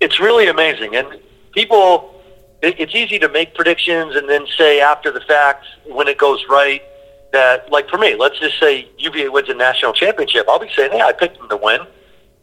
It's 0.00 0.18
really 0.18 0.48
amazing. 0.48 0.96
And 0.96 1.20
people 1.52 2.14
it's 2.62 2.94
easy 2.94 3.18
to 3.18 3.28
make 3.28 3.54
predictions 3.54 4.16
and 4.16 4.28
then 4.28 4.46
say 4.58 4.80
after 4.80 5.10
the 5.10 5.20
fact 5.20 5.64
when 5.86 6.08
it 6.08 6.18
goes 6.18 6.44
right 6.48 6.82
that, 7.32 7.70
like 7.70 7.88
for 7.88 7.96
me, 7.96 8.14
let's 8.16 8.38
just 8.38 8.58
say 8.58 8.88
UVA 8.98 9.28
wins 9.28 9.48
a 9.48 9.54
national 9.54 9.92
championship. 9.92 10.46
I'll 10.48 10.58
be 10.58 10.70
saying, 10.76 10.92
hey, 10.92 11.00
I 11.00 11.12
picked 11.12 11.38
them 11.38 11.48
to 11.48 11.56
win. 11.56 11.80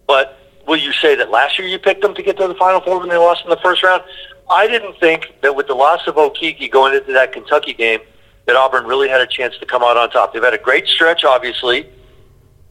But 0.07 0.39
will 0.65 0.77
you 0.77 0.93
say 0.93 1.15
that 1.15 1.29
last 1.29 1.59
year 1.59 1.67
you 1.67 1.77
picked 1.77 2.01
them 2.01 2.15
to 2.15 2.23
get 2.23 2.37
to 2.37 2.47
the 2.47 2.55
Final 2.55 2.81
Four 2.81 2.99
when 2.99 3.09
they 3.09 3.17
lost 3.17 3.43
in 3.43 3.49
the 3.49 3.57
first 3.57 3.83
round? 3.83 4.03
I 4.49 4.65
didn't 4.65 4.97
think 4.99 5.35
that 5.41 5.55
with 5.55 5.67
the 5.67 5.75
loss 5.75 6.07
of 6.07 6.15
Okeke 6.15 6.71
going 6.71 6.95
into 6.95 7.11
that 7.13 7.33
Kentucky 7.33 7.73
game, 7.73 7.99
that 8.45 8.55
Auburn 8.55 8.85
really 8.85 9.09
had 9.09 9.19
a 9.19 9.27
chance 9.27 9.57
to 9.57 9.65
come 9.65 9.83
out 9.83 9.97
on 9.97 10.09
top. 10.09 10.33
They've 10.33 10.41
had 10.41 10.53
a 10.53 10.57
great 10.57 10.87
stretch, 10.87 11.25
obviously. 11.25 11.89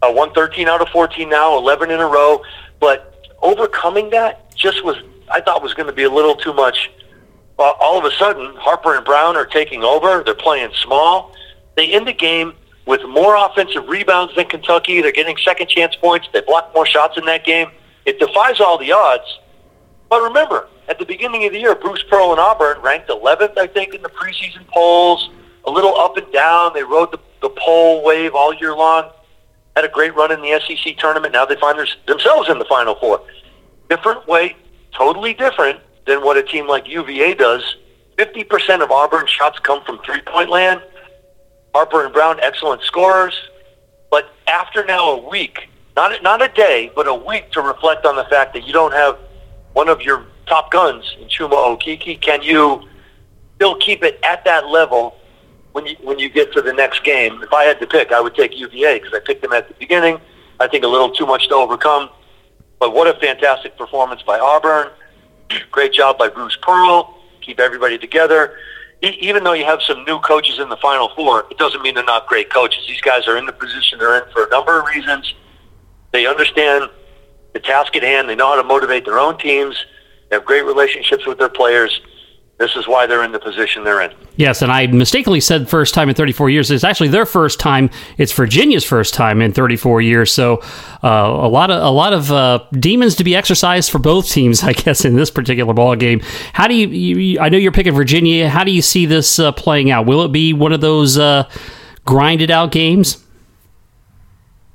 Uh, 0.01 0.11
won 0.11 0.33
13 0.33 0.68
out 0.68 0.81
of 0.81 0.88
14 0.88 1.29
now, 1.29 1.57
11 1.59 1.90
in 1.90 2.01
a 2.01 2.07
row. 2.07 2.42
But 2.81 3.31
overcoming 3.42 4.09
that 4.11 4.45
just 4.57 4.85
was, 4.85 4.97
I 5.31 5.40
thought, 5.40 5.62
was 5.62 5.75
going 5.75 5.87
to 5.87 5.92
be 5.92 6.05
a 6.05 6.11
little 6.11 6.35
too 6.35 6.53
much 6.53 6.90
well, 7.59 7.75
all 7.81 7.99
of 7.99 8.05
a 8.05 8.11
sudden, 8.16 8.55
Harper 8.57 8.95
and 8.95 9.05
Brown 9.05 9.37
are 9.37 9.47
taking 9.47 9.83
over. 9.83 10.23
They're 10.23 10.35
playing 10.35 10.73
small. 10.83 11.33
They 11.75 11.92
end 11.92 12.07
the 12.07 12.12
game 12.12 12.53
with 12.85 13.03
more 13.09 13.37
offensive 13.37 13.88
rebounds 13.88 14.35
than 14.35 14.47
Kentucky. 14.47 15.01
They're 15.01 15.12
getting 15.12 15.37
second 15.38 15.69
chance 15.69 15.97
points. 15.97 16.29
They 16.33 16.42
block 16.42 16.73
more 16.75 16.87
shots 16.87 17.16
in 17.16 17.25
that 17.25 17.45
game. 17.45 17.71
It 18.05 18.19
defies 18.19 18.61
all 18.61 18.79
the 18.79 18.92
odds. 18.92 19.38
But 20.11 20.23
remember, 20.23 20.69
at 20.88 20.99
the 20.99 21.07
beginning 21.07 21.47
of 21.47 21.53
the 21.53 21.59
year, 21.59 21.75
Bruce 21.75 22.05
Pearl 22.09 22.31
and 22.31 22.38
Auburn 22.38 22.81
ranked 22.83 23.09
11th, 23.09 23.59
I 23.59 23.66
think, 23.66 23.95
in 23.95 24.03
the 24.03 24.11
preseason 24.11 24.66
polls. 24.69 25.31
A 25.64 25.71
little 25.71 25.97
up 25.97 26.16
and 26.16 26.31
down. 26.33 26.73
They 26.75 26.85
rode 26.85 27.11
the, 27.11 27.19
the 27.40 27.49
poll 27.49 28.05
wave 28.05 28.35
all 28.35 28.55
year 28.55 28.75
long. 28.77 29.11
Had 29.75 29.85
a 29.85 29.88
great 29.88 30.14
run 30.14 30.31
in 30.31 30.42
the 30.42 30.61
SEC 30.61 30.97
tournament. 30.99 31.33
Now 31.33 31.45
they 31.45 31.57
find 31.57 31.79
themselves 32.07 32.49
in 32.49 32.59
the 32.59 32.64
Final 32.66 32.95
Four. 32.97 33.23
Different 33.88 34.27
way, 34.27 34.57
totally 34.92 35.35
different 35.35 35.81
than 36.07 36.22
what 36.22 36.37
a 36.37 36.42
team 36.42 36.66
like 36.66 36.88
UVA 36.88 37.35
does. 37.35 37.77
50% 38.18 38.83
of 38.83 38.90
Auburn's 38.90 39.31
shots 39.31 39.59
come 39.59 39.85
from 39.85 39.99
three-point 40.05 40.51
land. 40.51 40.83
Harper 41.75 42.05
and 42.05 42.12
Brown, 42.12 42.40
excellent 42.40 42.83
scorers. 42.83 43.35
But 44.11 44.33
after 44.46 44.85
now 44.85 45.11
a 45.11 45.29
week, 45.29 45.68
not, 45.94 46.18
a, 46.18 46.22
not 46.22 46.42
a 46.42 46.49
day, 46.49 46.90
but 46.94 47.07
a 47.07 47.14
week 47.14 47.51
to 47.53 47.61
reflect 47.61 48.07
on 48.07 48.16
the 48.16 48.25
fact 48.25 48.55
that 48.55 48.66
you 48.66 48.72
don't 48.72 48.92
have 48.92 49.18
one 49.75 49.88
of 49.88 50.01
your 50.01 50.27
top 50.46 50.70
guns 50.70 51.16
in 51.20 51.29
Chuma 51.29 51.53
Okeke, 51.53 52.20
can 52.20 52.42
you 52.42 52.88
still 53.57 53.77
keep 53.77 54.03
it 54.03 54.18
at 54.22 54.44
that 54.44 54.68
level 54.68 55.16
when 55.72 55.85
you 55.87 55.96
when 56.03 56.18
you 56.18 56.29
get 56.29 56.53
to 56.55 56.62
the 56.62 56.72
next 56.72 57.05
game? 57.05 57.42
If 57.42 57.53
I 57.53 57.64
had 57.64 57.79
to 57.81 57.87
pick, 57.87 58.12
I 58.12 58.20
would 58.20 58.35
take 58.35 58.57
UVA 58.59 58.99
because 58.99 59.12
I 59.14 59.20
picked 59.20 59.42
them 59.42 59.53
at 59.53 59.68
the 59.68 59.75
beginning. 59.75 60.18
I 60.61 60.68
think 60.68 60.85
a 60.85 60.88
little 60.88 61.11
too 61.11 61.27
much 61.27 61.49
to 61.49 61.55
overcome. 61.55 62.09
But 62.79 62.95
what 62.95 63.07
a 63.07 63.19
fantastic 63.19 63.77
performance 63.77 64.23
by 64.23 64.39
Auburn. 64.39 64.89
Great 65.71 65.93
job 65.93 66.19
by 66.19 66.29
Bruce 66.29 66.57
Pearl. 66.61 67.15
Keep 67.41 67.61
everybody 67.61 67.99
together. 67.99 68.57
even 69.03 69.45
though 69.45 69.53
you 69.53 69.65
have 69.65 69.81
some 69.83 70.05
new 70.05 70.19
coaches 70.21 70.59
in 70.59 70.69
the 70.69 70.77
Final 70.79 71.11
Four, 71.15 71.47
it 71.51 71.59
doesn't 71.59 71.83
mean 71.83 71.95
they're 71.95 72.05
not 72.05 72.27
great 72.27 72.51
coaches. 72.51 72.85
These 72.89 73.01
guys 73.03 73.29
are 73.29 73.37
in 73.37 73.47
the 73.47 73.53
position 73.53 73.99
they're 73.99 74.23
in 74.23 74.33
for 74.33 74.45
a 74.45 74.49
number 74.49 74.81
of 74.81 74.87
reasons. 74.87 75.35
They 76.12 76.27
understand 76.27 76.91
the 77.53 77.61
task 77.61 77.95
at 77.97 78.03
hand. 78.03 78.29
They 78.29 78.35
know 78.35 78.49
how 78.49 78.57
to 78.57 78.65
motivate 78.65 79.05
their 79.05 79.19
own 79.19 79.39
teams. 79.39 79.77
They 80.29 80.37
have 80.37 80.45
great 80.45 80.65
relationships 80.65 81.27
with 81.27 81.39
their 81.39 81.49
players 81.49 82.01
this 82.59 82.75
is 82.75 82.88
why 82.88 83.07
they're 83.07 83.23
in 83.23 83.33
the 83.33 83.38
position 83.38 83.85
they're 83.85 84.01
in. 84.01 84.11
Yes, 84.37 84.62
and 84.62 84.73
I 84.73 84.87
mistakenly 84.87 85.40
said 85.40 85.69
first 85.69 85.92
time 85.92 86.09
in 86.09 86.14
34 86.14 86.49
years. 86.49 86.71
It's 86.71 86.85
actually 86.85 87.09
their 87.09 87.27
first 87.27 87.61
time. 87.61 87.90
It's 88.16 88.33
Virginia's 88.33 88.85
first 88.85 89.12
time 89.12 89.42
in 89.42 89.53
34 89.53 90.01
years. 90.01 90.33
So 90.33 90.62
uh, 91.05 91.09
a 91.09 91.49
lot 91.49 91.71
of 91.71 91.83
a 91.83 91.90
lot 91.90 92.14
of 92.14 92.33
uh, 92.33 92.64
demons 92.73 93.14
to 93.16 93.25
be 93.25 93.37
exercised 93.37 93.90
for 93.90 93.99
both 93.99 94.31
teams, 94.31 94.62
I 94.62 94.73
guess, 94.73 95.05
in 95.05 95.16
this 95.16 95.31
particular 95.31 95.75
ball 95.75 95.97
game. 95.97 96.21
How 96.55 96.66
do 96.66 96.75
you, 96.75 96.88
you 96.88 97.40
I 97.40 97.51
know 97.51 97.59
you're 97.59 97.73
picking 97.73 97.95
Virginia. 97.95 98.49
How 98.49 98.64
do 98.64 98.71
you 98.71 98.83
see 98.83 99.05
this 99.05 99.38
uh, 99.38 99.53
playing 99.53 99.90
out? 99.90 100.07
Will 100.07 100.23
it 100.23 100.33
be 100.33 100.55
one 100.55 100.73
of 100.73 100.81
those 100.81 101.19
uh, 101.19 101.49
grinded 102.07 102.51
out 102.51 102.73
games? 102.73 103.23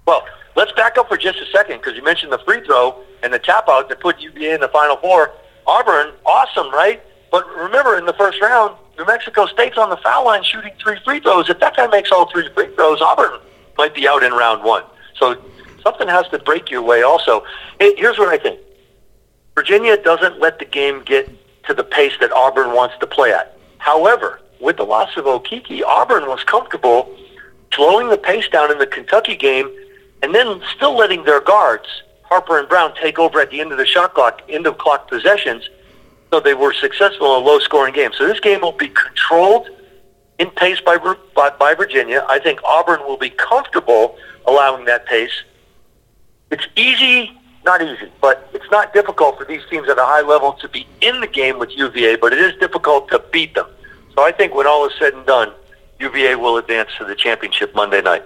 Well, 0.05 0.23
let's 0.55 0.71
back 0.73 0.99
up 0.99 1.07
for 1.07 1.17
just 1.17 1.39
a 1.39 1.45
second 1.47 1.77
because 1.77 1.95
you 1.95 2.03
mentioned 2.03 2.31
the 2.31 2.39
free 2.45 2.63
throw 2.63 3.03
and 3.23 3.33
the 3.33 3.39
tap 3.39 3.67
out 3.69 3.89
that 3.89 3.99
put 3.99 4.19
UVA 4.19 4.53
in 4.53 4.61
the 4.61 4.67
Final 4.67 4.97
Four. 4.97 5.33
Auburn, 5.65 6.13
awesome, 6.25 6.71
right? 6.71 7.01
But 7.31 7.47
remember, 7.55 7.97
in 7.97 8.05
the 8.05 8.13
first 8.13 8.41
round, 8.41 8.75
New 8.97 9.05
Mexico 9.05 9.45
State's 9.45 9.77
on 9.77 9.89
the 9.89 9.97
foul 9.97 10.25
line 10.25 10.43
shooting 10.43 10.73
three 10.79 10.99
free 11.03 11.21
throws. 11.21 11.49
If 11.49 11.59
that 11.61 11.77
guy 11.77 11.87
makes 11.87 12.11
all 12.11 12.29
three 12.29 12.47
free 12.53 12.67
throws, 12.75 13.01
Auburn 13.01 13.39
might 13.77 13.95
be 13.95 14.07
out 14.07 14.21
in 14.21 14.33
round 14.33 14.63
one. 14.63 14.83
So 15.17 15.41
something 15.81 16.09
has 16.09 16.27
to 16.27 16.39
break 16.39 16.69
your 16.69 16.81
way 16.81 17.03
also. 17.03 17.43
Here's 17.79 18.19
what 18.19 18.27
I 18.27 18.37
think. 18.37 18.59
Virginia 19.55 19.95
doesn't 19.95 20.39
let 20.39 20.59
the 20.59 20.65
game 20.65 21.03
get 21.03 21.29
to 21.65 21.73
the 21.73 21.83
pace 21.83 22.13
that 22.19 22.31
Auburn 22.33 22.73
wants 22.73 22.95
to 22.99 23.07
play 23.07 23.31
at. 23.31 23.57
However, 23.77 24.41
with 24.59 24.77
the 24.77 24.83
loss 24.83 25.15
of 25.15 25.25
Okeke, 25.25 25.83
Auburn 25.83 26.27
was 26.27 26.43
comfortable 26.43 27.15
slowing 27.73 28.09
the 28.09 28.17
pace 28.17 28.47
down 28.49 28.69
in 28.69 28.77
the 28.77 28.87
Kentucky 28.87 29.37
game 29.37 29.69
and 30.21 30.35
then 30.35 30.61
still 30.75 30.95
letting 30.97 31.23
their 31.23 31.39
guards, 31.39 31.87
Harper 32.23 32.59
and 32.59 32.67
Brown, 32.67 32.93
take 32.95 33.17
over 33.17 33.39
at 33.39 33.49
the 33.49 33.61
end 33.61 33.71
of 33.71 33.77
the 33.77 33.85
shot 33.85 34.13
clock, 34.13 34.41
end 34.49 34.67
of 34.67 34.77
clock 34.77 35.07
possessions– 35.09 35.69
so 36.31 36.39
they 36.39 36.53
were 36.53 36.73
successful 36.73 37.35
in 37.35 37.43
a 37.43 37.45
low-scoring 37.45 37.93
game. 37.93 38.11
So 38.17 38.25
this 38.25 38.39
game 38.39 38.61
will 38.61 38.71
be 38.71 38.87
controlled 38.87 39.69
in 40.39 40.49
pace 40.51 40.79
by, 40.79 40.97
by, 41.35 41.49
by 41.51 41.73
Virginia. 41.73 42.25
I 42.29 42.39
think 42.39 42.63
Auburn 42.63 43.01
will 43.01 43.17
be 43.17 43.29
comfortable 43.29 44.17
allowing 44.47 44.85
that 44.85 45.05
pace. 45.05 45.43
It's 46.49 46.65
easy, 46.75 47.37
not 47.65 47.81
easy, 47.81 48.11
but 48.21 48.49
it's 48.53 48.69
not 48.71 48.93
difficult 48.93 49.37
for 49.37 49.45
these 49.45 49.61
teams 49.69 49.89
at 49.89 49.99
a 49.99 50.05
high 50.05 50.21
level 50.21 50.53
to 50.53 50.69
be 50.69 50.87
in 51.01 51.19
the 51.19 51.27
game 51.27 51.59
with 51.59 51.69
UVA, 51.71 52.15
but 52.15 52.31
it 52.31 52.39
is 52.39 52.57
difficult 52.59 53.09
to 53.09 53.19
beat 53.31 53.53
them. 53.53 53.67
So 54.15 54.23
I 54.23 54.31
think 54.31 54.55
when 54.55 54.67
all 54.67 54.87
is 54.87 54.93
said 54.97 55.13
and 55.13 55.25
done, 55.25 55.53
UVA 55.99 56.35
will 56.35 56.57
advance 56.57 56.89
to 56.97 57.05
the 57.05 57.15
championship 57.15 57.75
Monday 57.75 58.01
night. 58.01 58.23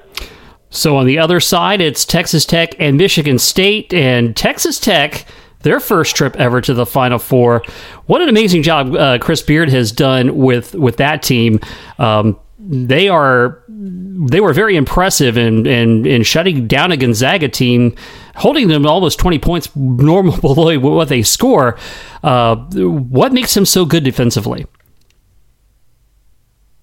So 0.70 0.96
on 0.96 1.06
the 1.06 1.18
other 1.18 1.39
side, 1.39 1.82
it's 1.82 2.06
Texas 2.06 2.46
Tech 2.46 2.76
and 2.80 2.98
Michigan 2.98 3.39
State, 3.39 3.94
and 3.96 4.38
Texas 4.38 4.80
Tech– 4.80 5.26
their 5.65 5.80
first 5.80 6.15
trip 6.15 6.36
ever 6.38 6.62
to 6.62 6.73
the 6.73 6.86
Final 6.86 7.17
Four. 7.19 7.63
What 8.06 8.21
an 8.21 8.30
amazing 8.30 8.62
job 8.62 8.95
uh, 8.95 9.17
Chris 9.17 9.41
Beard 9.41 9.67
has 9.69 9.91
done 9.91 10.38
with 10.38 10.75
with 10.75 10.97
that 10.97 11.23
team. 11.23 11.60
Um, 11.97 12.39
they 12.60 13.10
are 13.10 13.63
they 13.67 14.39
were 14.39 14.54
very 14.54 14.78
impressive 14.78 15.38
in, 15.38 15.65
in 15.65 16.06
in 16.06 16.21
shutting 16.23 16.67
down 16.67 16.91
a 16.91 16.97
Gonzaga 16.97 17.49
team, 17.49 17.95
holding 18.36 18.67
them 18.67 18.86
almost 18.86 19.17
twenty 19.19 19.39
points 19.39 19.67
normal 19.75 20.38
below 20.39 20.78
what 20.80 21.10
they 21.10 21.23
score. 21.23 21.78
Uh, 22.23 22.56
what 22.56 23.34
makes 23.34 23.54
them 23.56 23.65
so 23.65 23.86
good 23.86 24.04
defensively? 24.04 24.67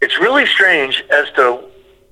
It's 0.00 0.18
really 0.18 0.46
strange 0.46 1.04
as 1.12 1.30
to 1.36 1.62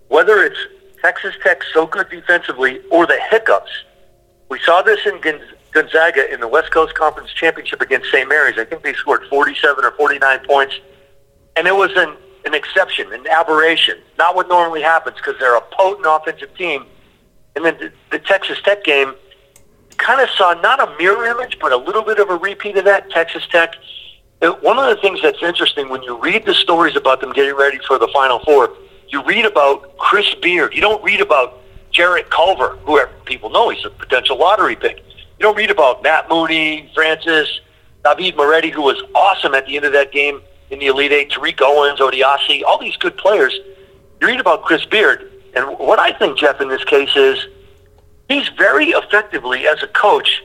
whether 0.06 0.44
it's 0.44 0.58
Texas 1.02 1.34
Tech 1.42 1.62
so 1.74 1.86
good 1.86 2.08
defensively 2.10 2.80
or 2.92 3.06
the 3.06 3.18
hiccups. 3.28 3.70
We 4.48 4.60
saw 4.60 4.82
this 4.82 5.00
in 5.04 5.20
Gonzaga 5.72 6.32
in 6.32 6.40
the 6.40 6.48
West 6.48 6.70
Coast 6.70 6.94
Conference 6.94 7.32
Championship 7.32 7.80
against 7.80 8.10
St. 8.10 8.28
Mary's. 8.28 8.58
I 8.58 8.64
think 8.64 8.82
they 8.82 8.94
scored 8.94 9.22
47 9.28 9.84
or 9.84 9.92
49 9.92 10.40
points. 10.46 10.74
And 11.56 11.66
it 11.66 11.74
was 11.74 11.90
an, 11.96 12.16
an 12.44 12.54
exception, 12.54 13.12
an 13.12 13.26
aberration, 13.28 13.98
not 14.18 14.34
what 14.34 14.48
normally 14.48 14.82
happens 14.82 15.16
because 15.16 15.34
they're 15.38 15.56
a 15.56 15.62
potent 15.72 16.06
offensive 16.08 16.54
team. 16.56 16.86
And 17.56 17.64
then 17.64 17.76
the, 17.78 17.92
the 18.10 18.18
Texas 18.18 18.58
Tech 18.62 18.84
game 18.84 19.14
kind 19.96 20.20
of 20.20 20.30
saw 20.30 20.54
not 20.54 20.80
a 20.80 20.96
mirror 20.98 21.26
image, 21.26 21.58
but 21.60 21.72
a 21.72 21.76
little 21.76 22.02
bit 22.02 22.18
of 22.18 22.30
a 22.30 22.36
repeat 22.36 22.76
of 22.76 22.84
that. 22.84 23.10
Texas 23.10 23.46
Tech. 23.50 23.74
One 24.62 24.78
of 24.78 24.88
the 24.88 25.00
things 25.02 25.20
that's 25.20 25.42
interesting 25.42 25.90
when 25.90 26.02
you 26.02 26.18
read 26.18 26.46
the 26.46 26.54
stories 26.54 26.96
about 26.96 27.20
them 27.20 27.32
getting 27.32 27.54
ready 27.54 27.78
for 27.86 27.98
the 27.98 28.08
Final 28.08 28.38
Four, 28.38 28.70
you 29.08 29.22
read 29.24 29.44
about 29.44 29.98
Chris 29.98 30.34
Beard. 30.36 30.74
You 30.74 30.80
don't 30.80 31.02
read 31.04 31.20
about 31.20 31.58
Jarrett 31.92 32.30
Culver, 32.30 32.78
who 32.84 32.98
people 33.26 33.50
know 33.50 33.68
he's 33.68 33.84
a 33.84 33.90
potential 33.90 34.38
lottery 34.38 34.76
pick. 34.76 35.04
You 35.40 35.44
don't 35.44 35.56
read 35.56 35.70
about 35.70 36.02
Matt 36.02 36.28
Mooney, 36.28 36.90
Francis, 36.94 37.60
David 38.04 38.36
Moretti, 38.36 38.68
who 38.68 38.82
was 38.82 39.02
awesome 39.14 39.54
at 39.54 39.64
the 39.64 39.74
end 39.74 39.86
of 39.86 39.92
that 39.94 40.12
game 40.12 40.42
in 40.68 40.78
the 40.78 40.88
Elite 40.88 41.12
Eight, 41.12 41.30
Tariq 41.30 41.62
Owens, 41.62 41.98
Odiase, 41.98 42.62
all 42.62 42.78
these 42.78 42.94
good 42.98 43.16
players. 43.16 43.58
You 44.20 44.26
read 44.26 44.38
about 44.38 44.64
Chris 44.64 44.84
Beard, 44.84 45.32
and 45.56 45.78
what 45.78 45.98
I 45.98 46.12
think, 46.12 46.36
Jeff, 46.36 46.60
in 46.60 46.68
this 46.68 46.84
case 46.84 47.16
is 47.16 47.46
he's 48.28 48.50
very 48.50 48.88
effectively, 48.88 49.66
as 49.66 49.82
a 49.82 49.86
coach, 49.86 50.42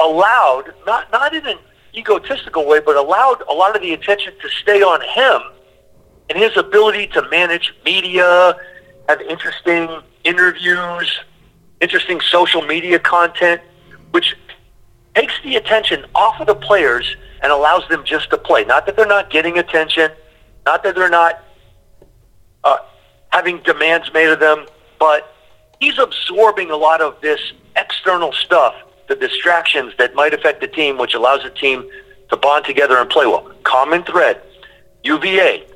allowed, 0.00 0.72
not, 0.86 1.12
not 1.12 1.34
in 1.34 1.46
an 1.46 1.58
egotistical 1.94 2.66
way, 2.66 2.80
but 2.80 2.96
allowed 2.96 3.42
a 3.50 3.52
lot 3.52 3.76
of 3.76 3.82
the 3.82 3.92
attention 3.92 4.32
to 4.40 4.48
stay 4.48 4.82
on 4.82 5.02
him 5.02 5.42
and 6.30 6.38
his 6.38 6.56
ability 6.56 7.08
to 7.08 7.28
manage 7.28 7.74
media, 7.84 8.56
have 9.10 9.20
interesting 9.20 9.90
interviews, 10.24 11.18
interesting 11.82 12.18
social 12.22 12.62
media 12.62 12.98
content, 12.98 13.60
which 14.14 14.36
takes 15.16 15.34
the 15.42 15.56
attention 15.56 16.06
off 16.14 16.40
of 16.40 16.46
the 16.46 16.54
players 16.54 17.16
and 17.42 17.50
allows 17.50 17.82
them 17.88 18.04
just 18.04 18.30
to 18.30 18.38
play. 18.38 18.64
Not 18.64 18.86
that 18.86 18.94
they're 18.94 19.06
not 19.06 19.28
getting 19.28 19.58
attention, 19.58 20.12
not 20.64 20.84
that 20.84 20.94
they're 20.94 21.10
not 21.10 21.42
uh, 22.62 22.76
having 23.30 23.58
demands 23.64 24.12
made 24.14 24.28
of 24.28 24.38
them, 24.38 24.66
but 25.00 25.34
he's 25.80 25.98
absorbing 25.98 26.70
a 26.70 26.76
lot 26.76 27.00
of 27.00 27.20
this 27.22 27.40
external 27.74 28.32
stuff, 28.32 28.76
the 29.08 29.16
distractions 29.16 29.92
that 29.98 30.14
might 30.14 30.32
affect 30.32 30.60
the 30.60 30.68
team, 30.68 30.96
which 30.96 31.14
allows 31.14 31.42
the 31.42 31.50
team 31.50 31.84
to 32.28 32.36
bond 32.36 32.64
together 32.64 32.98
and 32.98 33.10
play 33.10 33.26
well. 33.26 33.50
Common 33.64 34.04
thread, 34.04 34.40
UVA, 35.02 35.66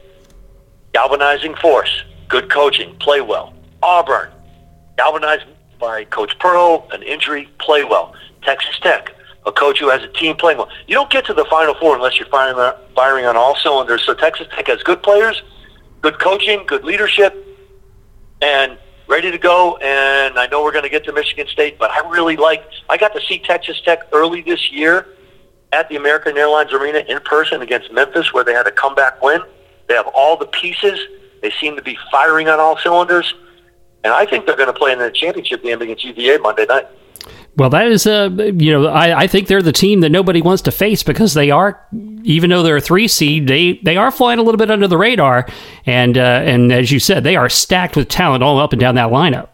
galvanizing 0.92 1.56
force, 1.56 2.04
good 2.28 2.48
coaching, 2.48 2.94
play 3.00 3.20
well. 3.20 3.52
Auburn, 3.82 4.30
galvanized 4.96 5.44
by 5.78 6.04
Coach 6.04 6.38
Pearl, 6.38 6.88
an 6.92 7.02
injury, 7.02 7.48
play 7.58 7.84
well. 7.84 8.14
Texas 8.42 8.78
Tech, 8.80 9.14
a 9.46 9.52
coach 9.52 9.80
who 9.80 9.88
has 9.88 10.02
a 10.02 10.08
team 10.08 10.36
playing 10.36 10.58
well. 10.58 10.68
You 10.86 10.94
don't 10.94 11.10
get 11.10 11.24
to 11.26 11.34
the 11.34 11.44
Final 11.46 11.74
Four 11.74 11.94
unless 11.96 12.18
you're 12.18 12.28
firing, 12.28 12.74
firing 12.94 13.26
on 13.26 13.36
all 13.36 13.56
cylinders. 13.56 14.04
So 14.04 14.14
Texas 14.14 14.46
Tech 14.54 14.66
has 14.68 14.82
good 14.82 15.02
players, 15.02 15.42
good 16.02 16.18
coaching, 16.18 16.64
good 16.66 16.84
leadership, 16.84 17.34
and 18.40 18.78
ready 19.06 19.30
to 19.30 19.38
go. 19.38 19.76
And 19.78 20.38
I 20.38 20.46
know 20.46 20.62
we're 20.62 20.72
going 20.72 20.84
to 20.84 20.90
get 20.90 21.04
to 21.04 21.12
Michigan 21.12 21.46
State, 21.48 21.78
but 21.78 21.90
I 21.90 22.08
really 22.08 22.36
like. 22.36 22.64
I 22.88 22.96
got 22.96 23.14
to 23.14 23.20
see 23.20 23.38
Texas 23.38 23.80
Tech 23.80 24.00
early 24.12 24.42
this 24.42 24.70
year 24.70 25.06
at 25.72 25.88
the 25.88 25.96
American 25.96 26.36
Airlines 26.36 26.72
Arena 26.72 27.00
in 27.08 27.20
person 27.20 27.62
against 27.62 27.92
Memphis, 27.92 28.32
where 28.32 28.44
they 28.44 28.54
had 28.54 28.66
a 28.66 28.70
comeback 28.72 29.22
win. 29.22 29.42
They 29.86 29.94
have 29.94 30.06
all 30.14 30.36
the 30.36 30.46
pieces. 30.46 30.98
They 31.42 31.50
seem 31.60 31.76
to 31.76 31.82
be 31.82 31.98
firing 32.10 32.48
on 32.48 32.58
all 32.58 32.76
cylinders. 32.78 33.34
And 34.04 34.12
I 34.12 34.24
think 34.26 34.46
they're 34.46 34.56
going 34.56 34.72
to 34.72 34.78
play 34.78 34.92
in 34.92 34.98
the 34.98 35.10
championship 35.10 35.62
game 35.62 35.82
against 35.82 36.04
UVA 36.04 36.38
Monday 36.38 36.66
night. 36.66 36.86
Well, 37.56 37.70
that 37.70 37.88
is, 37.88 38.06
uh, 38.06 38.30
you 38.32 38.72
know, 38.72 38.86
I, 38.86 39.22
I 39.22 39.26
think 39.26 39.48
they're 39.48 39.62
the 39.62 39.72
team 39.72 40.00
that 40.02 40.10
nobody 40.10 40.40
wants 40.40 40.62
to 40.62 40.70
face 40.70 41.02
because 41.02 41.34
they 41.34 41.50
are, 41.50 41.84
even 42.22 42.50
though 42.50 42.62
they're 42.62 42.76
a 42.76 42.80
three 42.80 43.08
seed, 43.08 43.48
they 43.48 43.80
they 43.82 43.96
are 43.96 44.12
flying 44.12 44.38
a 44.38 44.42
little 44.42 44.58
bit 44.58 44.70
under 44.70 44.86
the 44.86 44.96
radar, 44.96 45.48
and 45.84 46.16
uh, 46.16 46.20
and 46.20 46.72
as 46.72 46.92
you 46.92 47.00
said, 47.00 47.24
they 47.24 47.34
are 47.34 47.48
stacked 47.48 47.96
with 47.96 48.08
talent 48.08 48.44
all 48.44 48.60
up 48.60 48.72
and 48.72 48.78
down 48.78 48.94
that 48.94 49.08
lineup. 49.08 49.48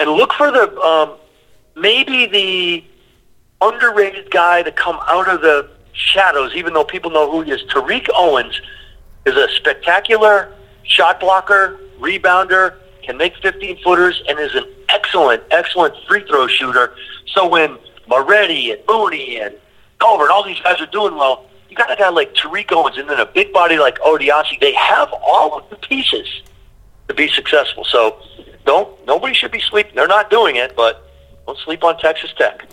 And 0.00 0.10
look 0.10 0.32
for 0.32 0.50
the 0.50 0.76
um, 0.80 1.16
maybe 1.76 2.26
the 2.26 2.84
underrated 3.60 4.28
guy 4.32 4.64
to 4.64 4.72
come 4.72 4.98
out 5.06 5.28
of 5.28 5.40
the 5.42 5.70
shadows, 5.92 6.52
even 6.56 6.72
though 6.72 6.84
people 6.84 7.12
know 7.12 7.30
who 7.30 7.42
he 7.42 7.52
is. 7.52 7.62
Tariq 7.70 8.08
Owens 8.14 8.60
is 9.26 9.36
a 9.36 9.48
spectacular 9.50 10.52
shot 10.82 11.20
blocker, 11.20 11.78
rebounder, 12.00 12.74
can 13.08 13.16
make 13.16 13.34
15 13.38 13.82
footers, 13.82 14.22
and 14.28 14.38
is 14.38 14.54
an 14.54 14.66
excellent, 14.90 15.42
excellent 15.50 15.94
free 16.06 16.22
throw 16.28 16.46
shooter. 16.46 16.94
So 17.32 17.48
when 17.48 17.78
Moretti 18.06 18.70
and 18.70 18.82
Mooney 18.86 19.40
and 19.40 19.54
Culver 19.98 20.24
and 20.24 20.30
all 20.30 20.44
these 20.44 20.60
guys 20.60 20.78
are 20.78 20.86
doing 20.86 21.16
well, 21.16 21.46
you 21.70 21.76
got 21.76 21.90
a 21.90 21.96
guy 21.96 22.10
like 22.10 22.34
Tariq 22.34 22.70
Owens 22.70 22.98
and 22.98 23.08
then 23.08 23.18
a 23.18 23.24
big 23.24 23.50
body 23.50 23.78
like 23.78 23.98
Odiase. 24.00 24.60
They 24.60 24.74
have 24.74 25.08
all 25.26 25.58
of 25.58 25.70
the 25.70 25.76
pieces 25.76 26.42
to 27.08 27.14
be 27.14 27.28
successful. 27.28 27.84
So 27.84 28.20
don't 28.66 29.06
nobody 29.06 29.32
should 29.32 29.52
be 29.52 29.60
sleeping. 29.60 29.94
They're 29.94 30.06
not 30.06 30.28
doing 30.28 30.56
it, 30.56 30.76
but 30.76 31.10
don't 31.46 31.58
sleep 31.60 31.82
on 31.84 31.96
Texas 31.98 32.34
Tech. 32.36 32.68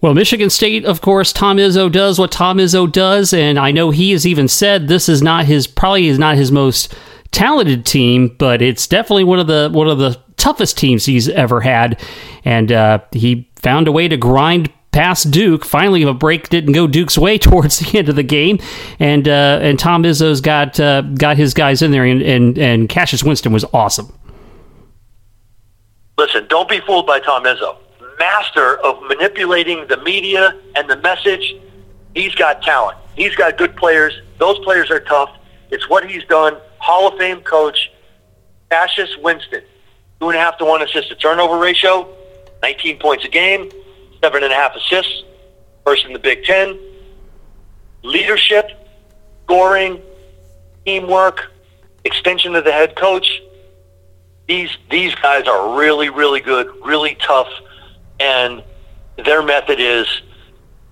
Well, 0.00 0.14
Michigan 0.14 0.48
State, 0.48 0.86
of 0.86 1.02
course, 1.02 1.30
Tom 1.30 1.58
Izzo 1.58 1.92
does 1.92 2.18
what 2.18 2.32
Tom 2.32 2.56
Izzo 2.56 2.90
does, 2.90 3.34
and 3.34 3.58
I 3.58 3.70
know 3.70 3.90
he 3.90 4.12
has 4.12 4.26
even 4.26 4.48
said 4.48 4.88
this 4.88 5.10
is 5.10 5.20
not 5.20 5.44
his 5.44 5.66
probably 5.66 6.06
is 6.06 6.18
not 6.18 6.36
his 6.36 6.50
most 6.50 6.94
talented 7.30 7.86
team, 7.86 8.34
but 8.38 8.62
it's 8.62 8.86
definitely 8.86 9.24
one 9.24 9.38
of 9.38 9.46
the 9.46 9.70
one 9.72 9.88
of 9.88 9.98
the 9.98 10.20
toughest 10.36 10.78
teams 10.78 11.04
he's 11.04 11.28
ever 11.28 11.60
had. 11.60 12.00
And 12.44 12.72
uh, 12.72 13.00
he 13.12 13.50
found 13.56 13.88
a 13.88 13.92
way 13.92 14.08
to 14.08 14.16
grind 14.16 14.72
past 14.92 15.30
Duke. 15.30 15.64
Finally, 15.64 16.02
a 16.02 16.14
break 16.14 16.48
didn't 16.48 16.72
go 16.72 16.86
Duke's 16.86 17.18
way 17.18 17.38
towards 17.48 17.78
the 17.78 17.98
end 17.98 18.08
of 18.08 18.16
the 18.16 18.22
game, 18.22 18.58
and 18.98 19.28
uh, 19.28 19.58
and 19.62 19.78
Tom 19.78 20.02
Izzo's 20.02 20.40
got 20.40 20.78
uh, 20.80 21.02
got 21.02 21.36
his 21.36 21.54
guys 21.54 21.82
in 21.82 21.90
there, 21.90 22.04
and, 22.04 22.22
and 22.22 22.58
and 22.58 22.88
Cassius 22.88 23.22
Winston 23.22 23.52
was 23.52 23.64
awesome. 23.72 24.12
Listen, 26.16 26.46
don't 26.48 26.68
be 26.68 26.80
fooled 26.80 27.06
by 27.06 27.20
Tom 27.20 27.44
Izzo. 27.44 27.76
Master 28.18 28.78
of 28.78 29.00
manipulating 29.04 29.86
the 29.86 29.96
media 29.98 30.58
and 30.74 30.90
the 30.90 30.96
message. 30.96 31.54
He's 32.14 32.34
got 32.34 32.62
talent. 32.62 32.98
He's 33.14 33.36
got 33.36 33.56
good 33.56 33.76
players. 33.76 34.20
Those 34.38 34.58
players 34.60 34.90
are 34.90 34.98
tough. 34.98 35.30
It's 35.70 35.88
what 35.88 36.10
he's 36.10 36.24
done. 36.24 36.56
Hall 36.78 37.08
of 37.08 37.18
Fame 37.18 37.40
coach 37.40 37.90
Cassius 38.70 39.16
Winston, 39.18 39.62
two 40.20 40.28
and 40.28 40.36
a 40.36 40.40
half 40.40 40.58
to 40.58 40.64
one 40.64 40.82
assist 40.82 41.08
to 41.08 41.14
turnover 41.16 41.58
ratio, 41.58 42.08
19 42.62 42.98
points 42.98 43.24
a 43.24 43.28
game, 43.28 43.70
seven 44.22 44.42
and 44.42 44.52
a 44.52 44.56
half 44.56 44.74
assists, 44.74 45.24
first 45.84 46.04
in 46.04 46.12
the 46.12 46.18
Big 46.18 46.44
Ten. 46.44 46.78
Leadership, 48.02 48.70
scoring, 49.44 50.00
teamwork, 50.84 51.50
extension 52.04 52.54
of 52.54 52.64
the 52.64 52.72
head 52.72 52.94
coach. 52.96 53.42
These 54.46 54.70
these 54.90 55.14
guys 55.16 55.46
are 55.46 55.78
really 55.78 56.08
really 56.08 56.40
good, 56.40 56.68
really 56.84 57.16
tough, 57.16 57.48
and 58.20 58.62
their 59.24 59.42
method 59.42 59.80
is 59.80 60.06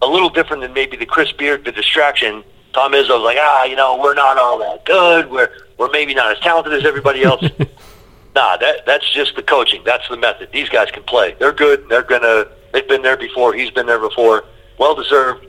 a 0.03 0.07
little 0.07 0.29
different 0.29 0.63
than 0.63 0.73
maybe 0.73 0.97
the 0.97 1.07
Chris 1.07 1.33
Beard, 1.33 1.65
the 1.65 1.73
distraction. 1.73 2.45
Tom 2.73 2.93
Izzo's 2.93 3.23
like, 3.23 3.39
ah, 3.41 3.65
you 3.65 3.77
know, 3.77 3.99
we're 4.03 4.15
not 4.15 4.37
all 4.37 4.59
that 4.59 4.85
good. 4.85 5.31
We're 5.31 5.51
we're 5.79 5.91
maybe 5.91 6.15
not 6.15 6.33
as 6.33 6.41
talented 6.41 6.73
as 6.73 6.85
everybody 6.85 7.23
else. 7.23 7.43
nah, 8.35 8.57
that 8.57 8.87
that's 8.87 9.11
just 9.13 9.37
the 9.37 9.43
coaching. 9.43 9.83
That's 9.85 10.09
the 10.09 10.17
method. 10.17 10.51
These 10.53 10.69
guys 10.69 10.91
can 10.91 11.03
play. 11.03 11.37
They're 11.39 11.53
good. 11.53 11.89
They're 11.89 12.03
gonna. 12.03 12.49
They've 12.73 12.89
been 12.89 13.03
there 13.03 13.17
before. 13.17 13.55
He's 13.55 13.71
been 13.71 13.87
there 13.87 13.99
before. 13.99 14.45
Well 14.79 14.95
deserved. 14.95 15.47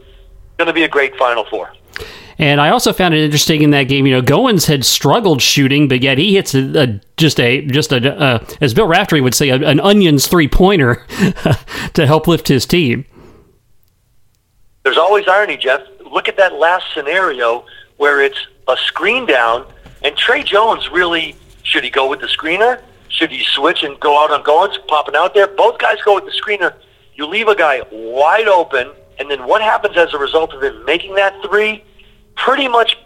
Going 0.57 0.67
to 0.67 0.73
be 0.73 0.83
a 0.83 0.89
great 0.89 1.15
Final 1.17 1.45
Four. 1.45 1.73
And 2.39 2.61
I 2.61 2.69
also 2.69 2.93
found 2.93 3.15
it 3.15 3.23
interesting 3.23 3.63
in 3.63 3.71
that 3.71 3.83
game. 3.83 4.05
You 4.05 4.13
know, 4.13 4.21
Goins 4.21 4.67
had 4.67 4.85
struggled 4.85 5.41
shooting, 5.41 5.87
but 5.87 6.03
yet 6.03 6.17
he 6.17 6.35
hits 6.35 6.53
a, 6.53 6.83
a 6.83 7.01
just 7.17 7.39
a 7.39 7.65
just 7.65 7.91
a 7.91 8.15
uh, 8.15 8.45
as 8.61 8.73
Bill 8.73 8.87
Raftery 8.87 9.21
would 9.21 9.33
say, 9.33 9.49
a, 9.49 9.55
an 9.55 9.79
onions 9.79 10.27
three 10.27 10.47
pointer 10.47 11.05
to 11.93 12.05
help 12.05 12.27
lift 12.27 12.47
his 12.47 12.65
team. 12.65 13.05
There's 14.83 14.97
always 14.97 15.27
irony, 15.27 15.57
Jeff. 15.57 15.81
Look 16.11 16.27
at 16.27 16.37
that 16.37 16.53
last 16.53 16.85
scenario 16.93 17.65
where 17.97 18.21
it's 18.21 18.47
a 18.67 18.77
screen 18.77 19.25
down, 19.25 19.65
and 20.07 20.15
Tre 20.15 20.41
Jones 20.41 20.89
really 20.89 21.35
should 21.63 21.83
he 21.83 21.89
go 21.89 22.09
with 22.09 22.21
the 22.21 22.27
screener? 22.27 22.81
Should 23.09 23.29
he 23.29 23.43
switch 23.43 23.83
and 23.83 23.99
go 23.99 24.23
out 24.23 24.31
on 24.31 24.41
Goins, 24.41 24.77
popping 24.87 25.17
out 25.17 25.33
there? 25.33 25.47
Both 25.47 25.79
guys 25.79 25.97
go 26.05 26.15
with 26.15 26.23
the 26.23 26.31
screener. 26.31 26.73
You 27.15 27.27
leave 27.27 27.49
a 27.49 27.55
guy 27.55 27.81
wide 27.91 28.47
open, 28.47 28.91
and 29.19 29.29
then 29.29 29.45
what 29.45 29.61
happens 29.61 29.97
as 29.97 30.13
a 30.13 30.17
result 30.17 30.53
of 30.53 30.63
him 30.63 30.85
making 30.85 31.15
that 31.15 31.33
three? 31.45 31.83
Pretty 32.35 32.69
much 32.69 32.97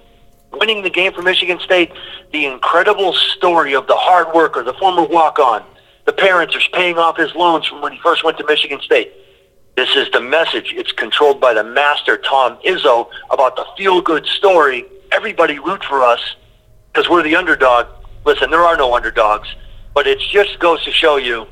winning 0.51 0.83
the 0.83 0.91
game 0.91 1.11
for 1.11 1.23
Michigan 1.23 1.59
State. 1.59 1.91
The 2.33 2.45
incredible 2.45 3.13
story 3.13 3.73
of 3.73 3.87
the 3.87 3.95
hard 3.95 4.35
worker, 4.35 4.61
the 4.61 4.73
former 4.73 5.03
walk-on. 5.03 5.63
The 6.05 6.13
parents 6.13 6.55
are 6.55 6.61
paying 6.71 6.99
off 6.99 7.17
his 7.17 7.33
loans 7.33 7.65
from 7.65 7.81
when 7.81 7.93
he 7.93 7.99
first 7.99 8.23
went 8.23 8.37
to 8.37 8.45
Michigan 8.45 8.79
State. 8.79 9.11
This 9.75 9.95
is 9.95 10.07
the 10.11 10.21
message. 10.21 10.71
It's 10.75 10.91
controlled 10.91 11.41
by 11.41 11.55
the 11.55 11.63
master, 11.63 12.17
Tom 12.17 12.59
Izzo, 12.63 13.09
about 13.31 13.55
the 13.55 13.65
feel-good 13.75 14.27
story. 14.27 14.85
Everybody 15.11 15.57
root 15.57 15.83
for 15.83 16.03
us 16.03 16.19
because 16.91 17.10
we're 17.10 17.23
the 17.23 17.36
underdog. 17.36 17.88
Listen, 18.25 18.51
there 18.51 18.62
are 18.62 18.77
no 18.77 18.93
underdogs, 18.93 19.47
but 19.93 20.08
it 20.08 20.19
just 20.19 20.60
goes 20.60 20.84
to 20.84 20.91
show 20.91 21.17
you 21.17 21.47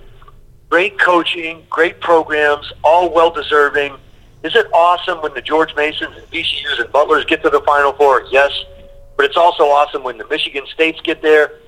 great 0.69 0.99
coaching, 0.99 1.65
great 1.69 1.99
programs, 1.99 2.71
all 2.83 3.11
well-deserving. 3.11 3.95
Is 4.43 4.55
it 4.55 4.67
awesome 4.73 5.21
when 5.21 5.33
the 5.33 5.41
George 5.41 5.75
Masons 5.75 6.15
and 6.15 6.25
VCUs 6.27 6.79
and 6.79 6.91
Butlers 6.91 7.25
get 7.25 7.41
to 7.43 7.49
the 7.49 7.61
Final 7.61 7.93
Four? 7.93 8.25
Yes. 8.31 8.51
But 9.17 9.25
it's 9.25 9.37
also 9.37 9.63
awesome 9.63 10.03
when 10.03 10.17
the 10.17 10.27
Michigan 10.27 10.63
States 10.73 10.99
get 11.01 11.21
there. 11.21 11.59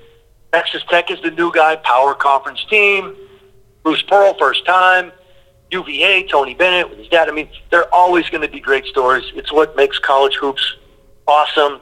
Texas 0.52 0.82
Tech 0.88 1.10
is 1.10 1.20
the 1.22 1.30
new 1.30 1.52
guy, 1.52 1.76
power 1.76 2.14
conference 2.14 2.64
team. 2.70 3.14
Bruce 3.82 4.02
Pearl, 4.02 4.34
first 4.38 4.64
time. 4.64 5.12
UVA, 5.70 6.26
Tony 6.28 6.54
Bennett 6.54 6.88
with 6.88 6.98
his 6.98 7.08
dad. 7.08 7.28
I 7.28 7.32
mean, 7.32 7.48
they're 7.70 7.92
always 7.92 8.28
going 8.28 8.42
to 8.42 8.48
be 8.48 8.60
great 8.60 8.84
stories. 8.86 9.24
It's 9.34 9.52
what 9.52 9.74
makes 9.76 9.98
college 9.98 10.36
hoops 10.36 10.76
awesome. 11.26 11.80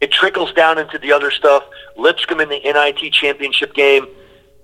It 0.00 0.12
trickles 0.12 0.52
down 0.52 0.78
into 0.78 0.98
the 0.98 1.12
other 1.12 1.30
stuff. 1.30 1.64
Lipscomb 1.96 2.40
in 2.40 2.48
the 2.48 2.60
NIT 2.60 3.12
championship 3.12 3.74
game 3.74 4.06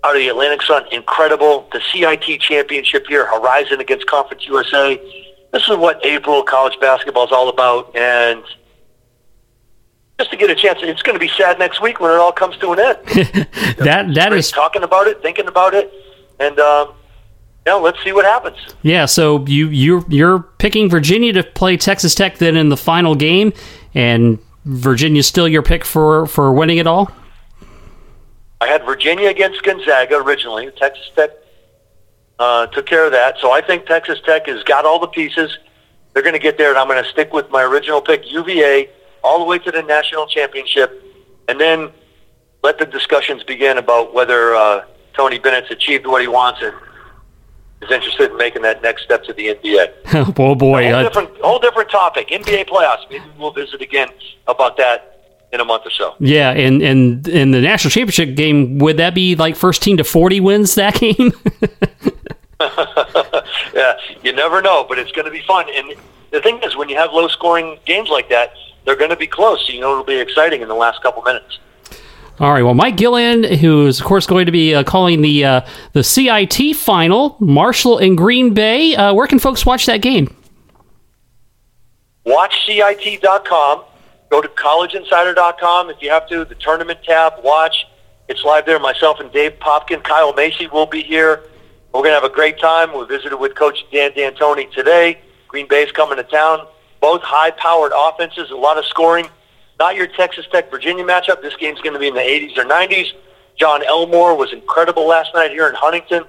out 0.04 0.14
of 0.14 0.20
the 0.20 0.28
Atlantic 0.28 0.62
Sun, 0.62 0.84
incredible. 0.92 1.68
The 1.72 1.80
CIT 1.92 2.40
championship 2.40 3.06
here, 3.08 3.26
Horizon 3.26 3.80
against 3.80 4.06
Conference 4.06 4.46
USA. 4.46 5.00
This 5.52 5.68
is 5.68 5.76
what 5.76 6.04
April 6.04 6.42
college 6.42 6.78
basketball 6.80 7.24
is 7.24 7.32
all 7.32 7.48
about. 7.48 7.96
And 7.96 8.44
just 10.18 10.30
to 10.30 10.36
get 10.36 10.50
a 10.50 10.54
chance, 10.54 10.78
it's 10.82 11.02
going 11.02 11.14
to 11.14 11.20
be 11.20 11.28
sad 11.28 11.58
next 11.58 11.80
week 11.80 12.00
when 12.00 12.10
it 12.10 12.16
all 12.16 12.32
comes 12.32 12.56
to 12.58 12.72
an 12.72 12.80
end. 12.80 12.98
that 13.78 14.14
that 14.14 14.32
is 14.32 14.50
talking 14.50 14.82
about 14.82 15.06
it, 15.06 15.22
thinking 15.22 15.48
about 15.48 15.74
it, 15.74 15.92
and 16.38 16.58
um, 16.60 16.94
yeah, 17.66 17.74
let's 17.74 18.02
see 18.04 18.12
what 18.12 18.24
happens. 18.24 18.56
Yeah, 18.82 19.06
so 19.06 19.44
you 19.46 19.68
you 19.68 20.04
you're 20.08 20.40
picking 20.40 20.88
Virginia 20.88 21.32
to 21.32 21.42
play 21.42 21.76
Texas 21.76 22.14
Tech 22.14 22.38
then 22.38 22.56
in 22.56 22.68
the 22.68 22.76
final 22.76 23.14
game, 23.14 23.52
and 23.94 24.38
Virginia's 24.64 25.26
still 25.26 25.48
your 25.48 25.62
pick 25.62 25.84
for 25.84 26.26
for 26.26 26.52
winning 26.52 26.78
it 26.78 26.86
all. 26.86 27.10
I 28.60 28.68
had 28.68 28.84
Virginia 28.84 29.28
against 29.28 29.62
Gonzaga 29.62 30.16
originally. 30.16 30.70
Texas 30.78 31.10
Tech 31.14 31.30
uh, 32.38 32.66
took 32.68 32.86
care 32.86 33.04
of 33.04 33.12
that, 33.12 33.36
so 33.40 33.52
I 33.52 33.60
think 33.60 33.86
Texas 33.86 34.18
Tech 34.24 34.46
has 34.46 34.62
got 34.64 34.84
all 34.84 34.98
the 34.98 35.06
pieces. 35.08 35.58
They're 36.12 36.22
going 36.22 36.34
to 36.34 36.38
get 36.38 36.56
there, 36.56 36.70
and 36.70 36.78
I'm 36.78 36.88
going 36.88 37.02
to 37.02 37.10
stick 37.10 37.32
with 37.32 37.50
my 37.50 37.62
original 37.62 38.00
pick, 38.00 38.30
UVA, 38.30 38.88
all 39.22 39.38
the 39.38 39.44
way 39.44 39.58
to 39.58 39.70
the 39.70 39.82
national 39.82 40.26
championship, 40.28 41.02
and 41.48 41.60
then 41.60 41.90
let 42.62 42.78
the 42.78 42.86
discussions 42.86 43.42
begin 43.42 43.78
about 43.78 44.14
whether 44.14 44.54
uh, 44.54 44.84
Tony 45.14 45.38
Bennett's 45.38 45.70
achieved 45.70 46.06
what 46.06 46.22
he 46.22 46.28
wants 46.28 46.62
is 47.84 47.90
interested 47.90 48.30
in 48.30 48.36
making 48.36 48.62
that 48.62 48.82
next 48.82 49.04
step 49.04 49.24
to 49.24 49.32
the 49.32 49.54
NBA. 49.54 50.34
oh 50.38 50.54
boy, 50.54 50.88
a 50.88 50.92
whole 50.92 51.02
different, 51.02 51.36
whole 51.38 51.58
different 51.58 51.90
topic. 51.90 52.28
NBA 52.28 52.68
playoffs. 52.68 53.08
Maybe 53.10 53.24
we'll 53.38 53.52
visit 53.52 53.80
again 53.82 54.08
about 54.46 54.76
that 54.78 55.10
in 55.52 55.60
a 55.60 55.64
month 55.64 55.86
or 55.86 55.90
so. 55.90 56.14
yeah, 56.18 56.50
and 56.50 56.82
and 56.82 57.26
in 57.28 57.50
the 57.52 57.60
national 57.60 57.90
championship 57.90 58.36
game, 58.36 58.78
would 58.78 58.96
that 58.96 59.14
be 59.14 59.36
like 59.36 59.56
first 59.56 59.82
team 59.82 59.96
to 59.98 60.04
forty 60.04 60.40
wins 60.40 60.74
that 60.74 60.94
game? 61.00 61.32
yeah, 63.74 63.94
you 64.22 64.32
never 64.32 64.62
know, 64.62 64.84
but 64.88 64.98
it's 64.98 65.12
going 65.12 65.26
to 65.26 65.30
be 65.30 65.42
fun. 65.42 65.66
And 65.74 65.94
the 66.30 66.40
thing 66.40 66.60
is, 66.62 66.76
when 66.76 66.88
you 66.88 66.96
have 66.96 67.12
low 67.12 67.28
scoring 67.28 67.78
games 67.84 68.08
like 68.08 68.28
that, 68.30 68.52
they're 68.84 68.96
going 68.96 69.10
to 69.10 69.16
be 69.16 69.26
close. 69.26 69.66
So 69.66 69.72
you 69.72 69.80
know 69.80 69.92
it'll 69.92 70.04
be 70.04 70.18
exciting 70.18 70.62
in 70.62 70.68
the 70.68 70.74
last 70.74 71.02
couple 71.02 71.22
minutes. 71.22 71.58
All 72.40 72.52
right. 72.52 72.62
Well, 72.62 72.74
Mike 72.74 72.96
Gillian, 72.96 73.44
who 73.44 73.86
is 73.86 74.00
of 74.00 74.06
course 74.06 74.26
going 74.26 74.46
to 74.46 74.52
be 74.52 74.74
uh, 74.74 74.82
calling 74.82 75.22
the 75.22 75.44
uh, 75.44 75.60
the 75.92 76.02
CIT 76.02 76.76
final, 76.76 77.36
Marshall 77.38 77.98
and 77.98 78.16
Green 78.16 78.54
Bay. 78.54 78.96
Uh, 78.96 79.14
where 79.14 79.26
can 79.28 79.38
folks 79.38 79.64
watch 79.64 79.86
that 79.86 79.98
game? 79.98 80.34
WatchCIT.com. 82.26 83.84
Go 84.30 84.40
to 84.42 84.48
collegeinsider.com 84.48 85.90
if 85.90 86.02
you 86.02 86.10
have 86.10 86.28
to. 86.28 86.44
The 86.44 86.56
tournament 86.56 87.00
tab. 87.04 87.34
Watch. 87.44 87.86
It's 88.26 88.42
live 88.42 88.66
there. 88.66 88.80
Myself 88.80 89.20
and 89.20 89.30
Dave 89.30 89.52
Popkin, 89.60 90.02
Kyle 90.02 90.32
Macy 90.32 90.66
will 90.66 90.86
be 90.86 91.02
here. 91.02 91.44
We're 91.92 92.00
going 92.00 92.10
to 92.16 92.20
have 92.20 92.24
a 92.24 92.34
great 92.34 92.58
time. 92.58 92.96
We 92.98 93.04
visited 93.04 93.36
with 93.36 93.54
Coach 93.54 93.84
Dan 93.92 94.12
D'Antoni 94.12 94.72
today. 94.72 95.20
Green 95.46 95.68
Bay's 95.68 95.92
coming 95.92 96.16
to 96.16 96.24
town. 96.24 96.66
Both 97.00 97.22
high-powered 97.22 97.92
offenses, 97.94 98.50
a 98.50 98.56
lot 98.56 98.78
of 98.78 98.86
scoring. 98.86 99.26
Not 99.78 99.96
your 99.96 100.06
Texas 100.06 100.46
Tech 100.50 100.70
Virginia 100.70 101.04
matchup. 101.04 101.42
This 101.42 101.56
game's 101.56 101.80
going 101.80 101.94
to 101.94 101.98
be 101.98 102.08
in 102.08 102.14
the 102.14 102.20
80s 102.20 102.56
or 102.56 102.64
90s. 102.64 103.12
Jon 103.56 103.82
Elmore 103.84 104.36
was 104.36 104.52
incredible 104.52 105.06
last 105.06 105.34
night 105.34 105.50
here 105.50 105.68
in 105.68 105.74
Huntington. 105.74 106.24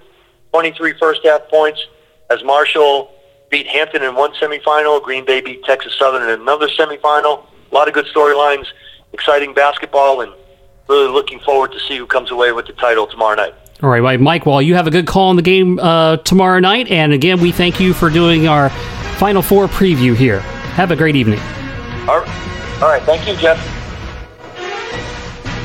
23 0.51 0.93
first 0.97 1.21
half 1.25 1.47
points 1.49 1.85
as 2.29 2.43
Marshall 2.43 3.11
beat 3.49 3.67
Hampton 3.67 4.03
in 4.03 4.15
one 4.15 4.33
semifinal. 4.33 5.01
Green 5.03 5.25
Bay 5.25 5.41
beat 5.41 5.63
Texas 5.63 5.93
Southern 5.97 6.23
in 6.23 6.41
another 6.41 6.67
semifinal. 6.67 7.45
A 7.71 7.75
lot 7.75 7.87
of 7.87 7.93
good 7.93 8.05
storylines, 8.05 8.65
exciting 9.13 9.53
basketball, 9.53 10.21
and 10.21 10.31
really 10.87 11.07
looking 11.07 11.39
forward 11.39 11.71
to 11.71 11.79
see 11.79 11.97
who 11.97 12.05
comes 12.05 12.31
away 12.31 12.51
with 12.51 12.67
the 12.67 12.73
title 12.73 13.07
tomorrow 13.07 13.35
night. 13.35 13.53
All 13.83 13.89
right, 13.89 14.19
Mike. 14.19 14.45
Well, 14.45 14.61
you 14.61 14.75
have 14.75 14.87
a 14.87 14.91
good 14.91 15.05
call 15.05 15.31
in 15.31 15.35
the 15.35 15.41
game 15.41 15.79
uh, 15.79 16.17
tomorrow 16.17 16.59
night, 16.59 16.89
and 16.89 17.11
again, 17.11 17.41
we 17.41 17.51
thank 17.51 17.79
you 17.79 17.93
for 17.93 18.09
doing 18.09 18.47
our 18.47 18.69
Final 19.17 19.41
Four 19.41 19.67
preview 19.67 20.15
here. 20.15 20.39
Have 20.39 20.91
a 20.91 20.95
great 20.95 21.15
evening. 21.15 21.39
All 22.07 22.21
right, 22.21 22.44
All 22.81 22.89
right 22.89 23.01
thank 23.03 23.27
you, 23.27 23.35
Jeff. 23.37 23.57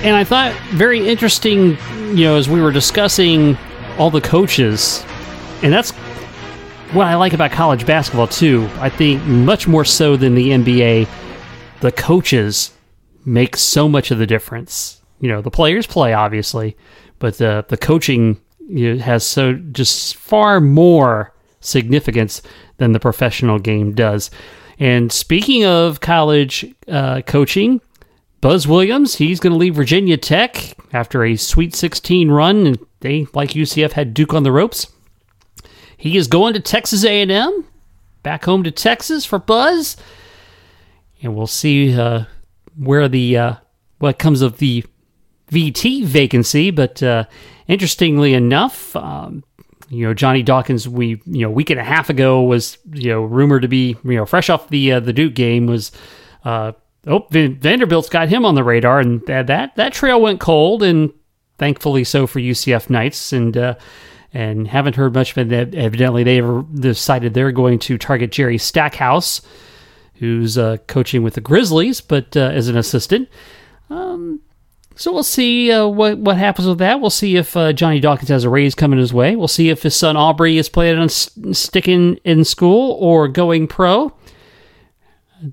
And 0.03 0.17
I 0.17 0.25
thought 0.25 0.55
very 0.71 1.07
interesting, 1.07 1.77
you 2.17 2.25
know, 2.25 2.37
as 2.37 2.49
we 2.49 2.63
were 2.63 2.73
discussing 2.73 3.59
all 3.99 4.11
the 4.11 4.21
coaches, 4.21 5.05
and 5.63 5.73
that's 5.73 5.91
what 6.93 7.07
I 7.07 7.17
like 7.17 7.33
about 7.33 7.51
college 7.53 7.85
basketball 7.85 8.27
too. 8.27 8.69
I 8.79 8.89
think 8.89 9.23
much 9.25 9.69
more 9.69 9.85
so 9.85 10.17
than 10.17 10.35
the 10.35 10.51
NBA, 10.51 11.09
the 11.81 11.93
coaches 11.93 12.73
make 13.25 13.57
so 13.57 13.89
much 13.89 14.11
of 14.11 14.19
the 14.19 14.27
difference. 14.27 15.03
You 15.21 15.29
know, 15.29 15.43
the 15.43 15.51
players 15.51 15.87
play 15.87 16.15
obviously, 16.15 16.77
but 17.19 17.39
the 17.39 17.65
the 17.69 17.77
coaching 17.77 18.41
you 18.69 18.95
know, 18.95 19.03
has 19.03 19.27
so 19.27 19.55
just 19.55 20.17
far 20.17 20.61
more 20.61 21.35
significance 21.61 22.41
than 22.79 22.93
the 22.93 23.01
professional 23.01 23.59
game 23.59 23.95
does. 23.95 24.31
And 24.81 25.13
speaking 25.13 25.67
of 25.67 26.01
college 26.01 26.75
uh, 26.89 27.21
coaching, 27.27 27.83
Buzz 28.41 28.67
Williams, 28.67 29.17
he's 29.17 29.39
going 29.39 29.53
to 29.53 29.59
leave 29.59 29.75
Virginia 29.75 30.17
Tech 30.17 30.75
after 30.95 31.23
a 31.23 31.37
Sweet 31.37 31.75
16 31.75 32.31
run, 32.31 32.67
and 32.67 32.79
they, 33.01 33.27
like 33.35 33.51
UCF, 33.51 33.93
had 33.93 34.15
Duke 34.15 34.33
on 34.33 34.43
the 34.43 34.51
ropes. 34.51 34.87
He 35.99 36.17
is 36.17 36.27
going 36.29 36.55
to 36.55 36.61
Texas 36.61 37.05
A&M, 37.05 37.67
back 38.23 38.47
home 38.47 38.63
to 38.65 38.71
Texas 38.71 39.27
for 39.27 39.39
Buzz, 39.39 39.99
and 41.23 41.37
we'll 41.37 41.47
see 41.47 41.95
uh, 41.95 42.25
where 42.75 43.07
the 43.07 43.37
uh, 43.37 43.55
what 43.99 44.19
comes 44.19 44.41
of 44.41 44.57
the 44.57 44.83
VT 45.51 46.05
vacancy. 46.07 46.71
But 46.71 47.03
uh, 47.03 47.25
interestingly 47.69 48.33
enough, 48.33 48.97
um, 48.97 49.45
you 49.91 50.07
know 50.07 50.15
Johnny 50.15 50.43
Dawkins, 50.43 50.89
we 50.89 51.21
you 51.27 51.43
know 51.43 51.51
week 51.51 51.69
and 51.69 51.81
a 51.81 51.85
half 51.85 52.09
ago 52.09 52.43
was 52.43 52.79
you 52.93 53.11
know 53.11 53.23
rumored 53.23 53.63
to 53.63 53.69
be 53.69 53.97
you 54.05 54.17
know 54.17 54.25
fresh 54.25 54.49
off 54.49 54.69
the 54.69 54.93
uh, 54.93 55.01
the 55.01 55.13
Duke 55.13 55.35
game 55.35 55.67
was. 55.67 55.93
Uh, 56.45 56.73
oh, 57.07 57.27
Vanderbilt's 57.31 58.09
got 58.09 58.29
him 58.29 58.47
on 58.47 58.55
the 58.55 58.65
radar, 58.65 59.01
and 59.01 59.21
that 59.27 59.49
that, 59.49 59.77
that 59.77 59.93
trail 59.93 60.21
went 60.21 60.41
cold, 60.41 60.83
and 60.83 61.13
thankfully 61.59 62.05
so 62.05 62.27
for 62.27 62.39
UCF 62.39 62.89
Knights, 62.89 63.33
and 63.33 63.57
uh, 63.57 63.75
and 64.33 64.69
haven't 64.69 64.95
heard 64.95 65.13
much 65.13 65.37
of 65.37 65.53
it. 65.53 65.75
Evidently, 65.75 66.23
they 66.23 66.41
decided 66.81 67.35
they're 67.35 67.53
going 67.53 67.79
to 67.81 67.99
target 67.99 68.31
Jerry 68.31 68.59
Stackhouse, 68.59 69.43
who's 70.15 70.57
uh, 70.57 70.77
coaching 70.87 71.23
with 71.23 71.35
the 71.35 71.41
Grizzlies, 71.41 72.01
but 72.01 72.37
uh, 72.37 72.51
as 72.53 72.69
an 72.69 72.77
assistant. 72.77 73.29
Um, 73.91 74.41
so 75.01 75.11
we'll 75.11 75.23
see 75.23 75.73
uh, 75.73 75.87
what 75.87 76.19
what 76.19 76.37
happens 76.37 76.69
with 76.69 76.77
that. 76.79 77.01
We'll 77.01 77.09
see 77.09 77.37
if 77.37 77.57
uh, 77.57 77.73
Johnny 77.73 78.01
Dawkins 78.01 78.29
has 78.29 78.45
a 78.45 78.51
raise 78.51 78.75
coming 78.75 78.99
his 78.99 79.15
way. 79.15 79.35
We'll 79.35 79.49
see 79.49 79.71
if 79.71 79.83
his 79.83 79.97
son 79.97 80.15
Aubrey 80.15 80.59
is 80.59 80.69
planning 80.69 81.01
on 81.01 81.09
st- 81.09 81.57
sticking 81.57 82.17
in 82.17 82.45
school 82.45 82.99
or 83.01 83.27
going 83.27 83.67
pro 83.67 84.13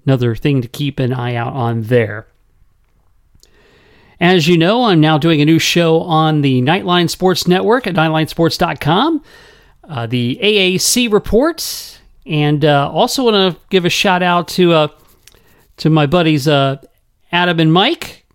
another 0.05 0.35
thing 0.35 0.61
to 0.61 0.67
keep 0.67 0.99
an 0.99 1.13
eye 1.13 1.35
out 1.35 1.53
on 1.53 1.83
there. 1.83 2.27
As 4.19 4.49
you 4.49 4.57
know, 4.57 4.83
I'm 4.83 4.99
now 4.99 5.17
doing 5.17 5.41
a 5.41 5.45
new 5.45 5.59
show 5.59 6.01
on 6.01 6.41
the 6.41 6.61
Nightline 6.61 7.09
Sports 7.09 7.47
Network 7.47 7.87
at 7.87 7.95
nightlinesports.com, 7.95 9.23
uh, 9.87 10.07
the 10.07 10.37
AAC 10.43 11.09
report, 11.09 12.01
and 12.25 12.65
uh, 12.65 12.91
also 12.91 13.23
want 13.23 13.55
to 13.55 13.61
give 13.69 13.85
a 13.85 13.89
shout 13.89 14.21
out 14.21 14.49
to 14.49 14.73
uh, 14.73 14.87
to 15.77 15.89
my 15.89 16.05
buddies 16.05 16.49
uh, 16.49 16.81
Adam 17.31 17.61
and 17.61 17.71
Mike 17.71 18.25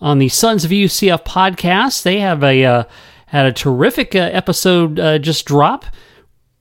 on 0.00 0.18
the 0.18 0.28
Sons 0.28 0.64
of 0.64 0.70
UCF 0.70 1.24
podcast. 1.24 2.02
They 2.02 2.20
have 2.20 2.42
a 2.42 2.64
uh, 2.64 2.84
had 3.26 3.46
a 3.46 3.52
terrific 3.52 4.14
uh, 4.14 4.18
episode 4.18 4.96
just 5.22 5.44
drop 5.46 5.84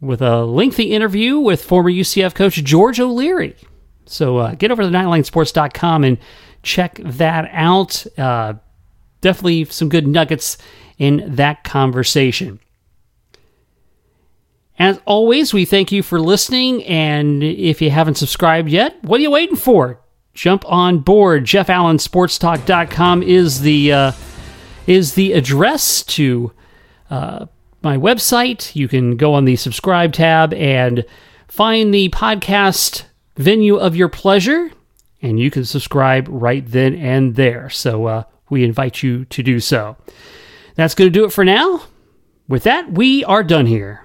with 0.01 0.21
a 0.21 0.43
lengthy 0.45 0.91
interview 0.91 1.39
with 1.39 1.63
former 1.63 1.89
UCF 1.89 2.35
coach 2.35 2.55
George 2.63 2.99
O'Leary. 2.99 3.55
So 4.05 4.37
uh, 4.37 4.55
get 4.55 4.71
over 4.71 4.83
to 4.83 4.89
nightlinesports.com 4.89 6.03
and 6.03 6.17
check 6.63 6.99
that 7.03 7.49
out. 7.51 8.05
Uh, 8.17 8.55
definitely 9.21 9.65
some 9.65 9.89
good 9.89 10.07
nuggets 10.07 10.57
in 10.97 11.35
that 11.35 11.63
conversation. 11.63 12.59
As 14.77 14.99
always, 15.05 15.53
we 15.53 15.65
thank 15.65 15.91
you 15.91 16.03
for 16.03 16.19
listening. 16.19 16.83
And 16.83 17.41
if 17.41 17.81
you 17.81 17.89
haven't 17.89 18.15
subscribed 18.15 18.69
yet, 18.69 19.01
what 19.03 19.19
are 19.19 19.23
you 19.23 19.31
waiting 19.31 19.55
for? 19.55 20.01
Jump 20.35 20.65
on 20.67 20.99
board. 20.99 21.45
JeffAllenSportsTalk.com 21.45 23.23
is 23.23 23.61
the 23.61 23.91
uh, 23.91 24.11
is 24.85 25.15
the 25.15 25.31
address 25.31 26.03
to 26.03 26.51
uh, 27.09 27.45
my 27.81 27.97
website. 27.97 28.75
You 28.75 28.87
can 28.89 29.15
go 29.15 29.33
on 29.33 29.45
the 29.45 29.55
subscribe 29.55 30.11
tab 30.11 30.53
and 30.53 31.05
find 31.47 31.93
the 31.93 32.09
podcast 32.09 33.05
venue 33.37 33.77
of 33.77 33.95
your 33.95 34.09
pleasure, 34.09 34.71
and 35.21 35.39
you 35.39 35.49
can 35.49 35.63
subscribe 35.63 36.27
right 36.29 36.65
then 36.65 36.95
and 36.95 37.35
there. 37.35 37.69
So 37.69 38.05
uh, 38.05 38.23
we 38.49 38.65
invite 38.65 39.01
you 39.01 39.23
to 39.25 39.41
do 39.41 39.61
so. 39.61 39.95
That's 40.75 40.95
going 40.95 41.11
to 41.11 41.17
do 41.19 41.25
it 41.25 41.31
for 41.31 41.45
now. 41.45 41.83
With 42.47 42.63
that, 42.63 42.91
we 42.91 43.23
are 43.23 43.43
done 43.43 43.65
here. 43.65 44.04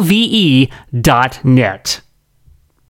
V 0.00 0.10
E 0.12 0.68
dot 0.92 1.44
net. 1.44 2.00